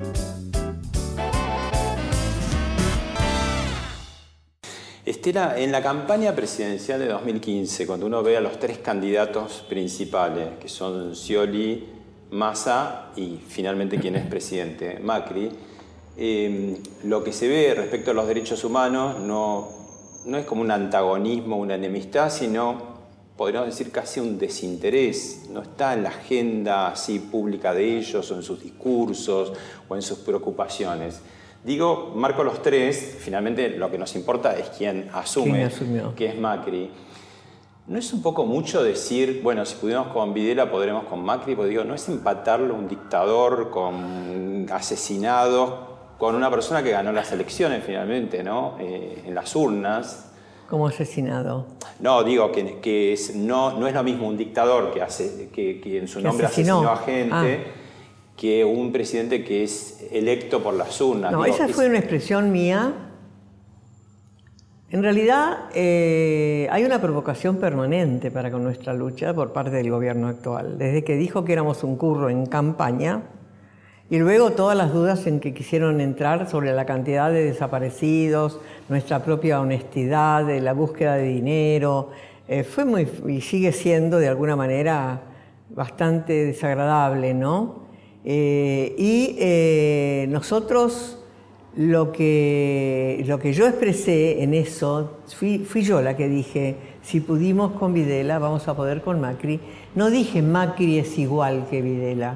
[5.06, 10.50] Estela, en la campaña presidencial de 2015, cuando uno ve a los tres candidatos principales,
[10.62, 11.90] que son Scioli,
[12.32, 15.50] Massa y finalmente quien es presidente, Macri,
[16.22, 19.70] eh, lo que se ve respecto a los derechos humanos no,
[20.26, 23.00] no es como un antagonismo, una enemistad, sino
[23.38, 28.36] podríamos decir casi un desinterés, no está en la agenda así pública de ellos o
[28.36, 29.54] en sus discursos
[29.88, 31.22] o en sus preocupaciones.
[31.64, 35.70] Digo, marco los tres, finalmente lo que nos importa es quién asume,
[36.18, 36.92] que es Macri.
[37.88, 41.56] ¿No es un poco mucho decir, bueno, si pudimos con Videla, podremos con Macri?
[41.56, 45.89] Porque digo, ¿no es empatarlo un dictador con asesinados
[46.20, 48.76] con una persona que ganó las elecciones finalmente, ¿no?
[48.80, 50.30] Eh, en las urnas,
[50.70, 51.66] como asesinado.
[52.00, 55.82] No, digo que, que es, no, no es lo mismo un dictador que, hace, que,
[55.82, 57.58] que en su nombre asesinó, a gente ah.
[58.38, 61.32] que un presidente que es electo por las urnas.
[61.32, 62.94] No, esa fue una expresión mía.
[64.92, 70.28] En realidad eh, hay una provocación permanente para con nuestra lucha por parte del gobierno
[70.28, 70.78] actual.
[70.78, 73.24] Desde que dijo que éramos un curro en campaña,
[74.10, 79.24] y luego todas las dudas en que quisieron entrar sobre la cantidad de desaparecidos, nuestra
[79.24, 82.10] propia honestidad, de la búsqueda de dinero,
[82.48, 85.22] eh, fue muy, y sigue siendo de alguna manera
[85.70, 87.84] bastante desagradable, ¿no?
[88.26, 91.20] Eh, y eh, nosotros
[91.76, 97.20] lo que, lo que yo expresé en eso, fui, fui yo la que dije, si
[97.20, 99.60] pudimos con Videla, vamos a poder con Macri.
[99.94, 102.36] No dije Macri es igual que Videla.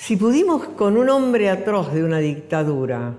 [0.00, 3.16] Si pudimos con un hombre atroz de una dictadura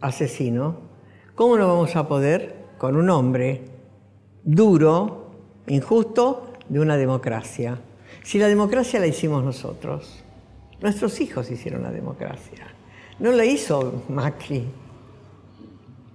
[0.00, 0.74] asesino,
[1.36, 3.62] ¿cómo no vamos a poder con un hombre
[4.42, 5.30] duro,
[5.68, 7.78] injusto, de una democracia?
[8.24, 10.24] Si la democracia la hicimos nosotros,
[10.80, 12.66] nuestros hijos hicieron la democracia.
[13.20, 14.64] No la hizo Macri,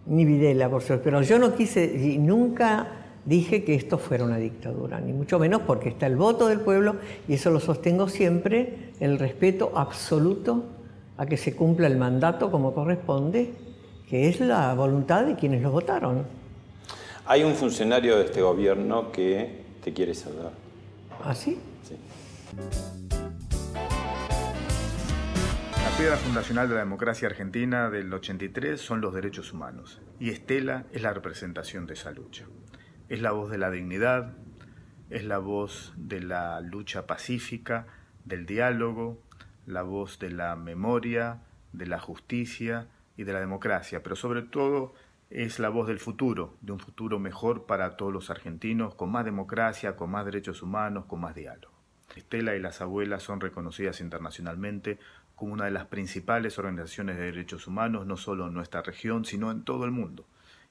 [0.08, 4.38] ni Videla, por suerte, pero yo no quise, y nunca dije que esto fuera una
[4.38, 6.96] dictadura, ni mucho menos porque está el voto del pueblo
[7.30, 10.66] y eso lo sostengo siempre, el respeto absoluto
[11.18, 13.54] a que se cumpla el mandato como corresponde,
[14.10, 16.26] que es la voluntad de quienes lo votaron.
[17.26, 20.54] Hay un funcionario de este gobierno que te quiere saludar.
[21.24, 21.60] ¿Ah, sí?
[21.84, 21.96] Sí.
[25.84, 30.86] La piedra fundacional de la democracia argentina del 83 son los derechos humanos y Estela
[30.94, 32.46] es la representación de esa lucha.
[33.10, 34.34] Es la voz de la dignidad,
[35.10, 37.88] es la voz de la lucha pacífica,
[38.28, 39.22] del diálogo,
[39.66, 41.42] la voz de la memoria,
[41.74, 44.94] de la justicia y de la democracia, pero sobre todo
[45.30, 49.26] es la voz del futuro, de un futuro mejor para todos los argentinos, con más
[49.26, 51.74] democracia, con más derechos humanos, con más diálogo.
[52.16, 54.98] Estela y las abuelas son reconocidas internacionalmente
[55.36, 59.52] como una de las principales organizaciones de derechos humanos, no solo en nuestra región, sino
[59.52, 60.26] en todo el mundo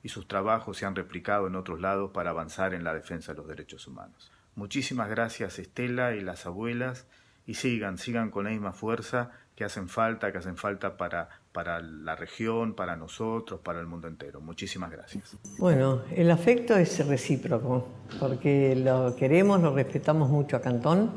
[0.07, 3.39] y sus trabajos se han replicado en otros lados para avanzar en la defensa de
[3.39, 4.31] los derechos humanos.
[4.55, 7.09] Muchísimas gracias Estela y las abuelas
[7.47, 11.81] y sigan, sigan con la misma fuerza que hacen falta, que hacen falta para, para
[11.81, 14.41] la región, para nosotros, para el mundo entero.
[14.41, 15.37] Muchísimas gracias.
[15.59, 17.89] Bueno, el afecto es recíproco,
[18.21, 21.11] porque lo queremos, lo respetamos mucho a Cantón,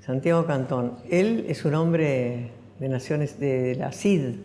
[0.00, 0.98] Santiago Cantón.
[1.10, 4.36] Él es un hombre de Naciones de la CID,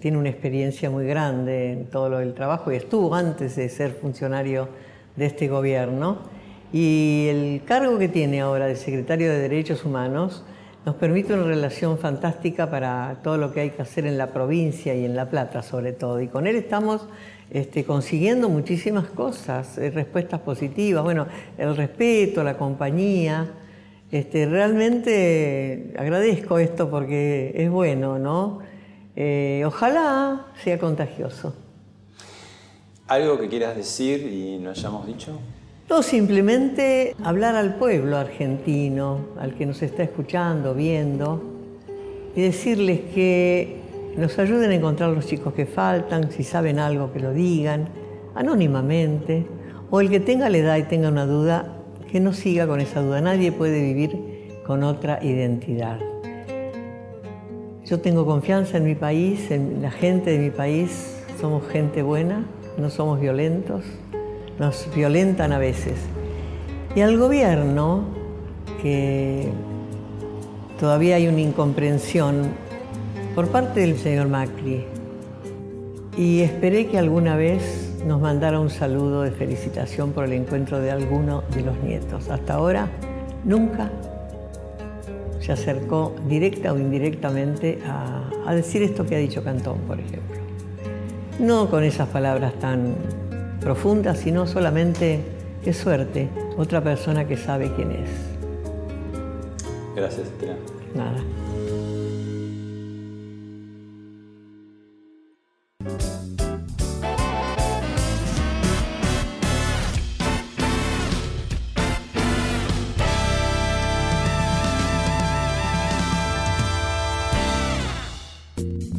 [0.00, 3.92] tiene una experiencia muy grande en todo lo del trabajo y estuvo antes de ser
[3.92, 4.68] funcionario
[5.16, 6.22] de este gobierno.
[6.72, 10.42] Y el cargo que tiene ahora de secretario de Derechos Humanos
[10.86, 14.94] nos permite una relación fantástica para todo lo que hay que hacer en la provincia
[14.94, 16.20] y en La Plata sobre todo.
[16.20, 17.06] Y con él estamos
[17.50, 21.26] este, consiguiendo muchísimas cosas, eh, respuestas positivas, bueno,
[21.58, 23.52] el respeto, la compañía.
[24.10, 28.60] Este, realmente agradezco esto porque es bueno, ¿no?
[29.14, 31.54] Eh, ojalá sea contagioso.
[33.06, 35.38] ¿Algo que quieras decir y no hayamos dicho?
[35.92, 41.42] No, simplemente hablar al pueblo argentino, al que nos está escuchando, viendo,
[42.34, 43.76] y decirles que
[44.16, 47.90] nos ayuden a encontrar los chicos que faltan, si saben algo que lo digan,
[48.34, 49.44] anónimamente,
[49.90, 51.76] o el que tenga la edad y tenga una duda,
[52.10, 53.20] que no siga con esa duda.
[53.20, 55.98] Nadie puede vivir con otra identidad.
[57.84, 61.22] Yo tengo confianza en mi país, en la gente de mi país.
[61.38, 62.46] Somos gente buena,
[62.78, 63.84] no somos violentos,
[64.62, 65.94] nos violentan a veces.
[66.94, 68.04] Y al gobierno,
[68.80, 69.48] que
[70.78, 72.44] todavía hay una incomprensión
[73.34, 74.84] por parte del señor Macri.
[76.16, 80.92] Y esperé que alguna vez nos mandara un saludo de felicitación por el encuentro de
[80.92, 82.28] alguno de los nietos.
[82.28, 82.88] Hasta ahora,
[83.42, 83.90] nunca
[85.40, 90.36] se acercó directa o indirectamente a, decir esto que ha dicho Cantón, por ejemplo.
[91.40, 92.94] No con esas palabras tan
[93.62, 95.20] profunda, sino solamente
[95.64, 98.10] es suerte, otra persona que sabe quién es.
[99.94, 100.56] Gracias, Tina.
[100.94, 101.22] Nada.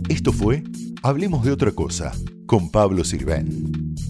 [0.09, 0.64] Esto fue
[1.05, 2.14] Hablemos de otra cosa
[2.45, 3.92] con Pablo Sirven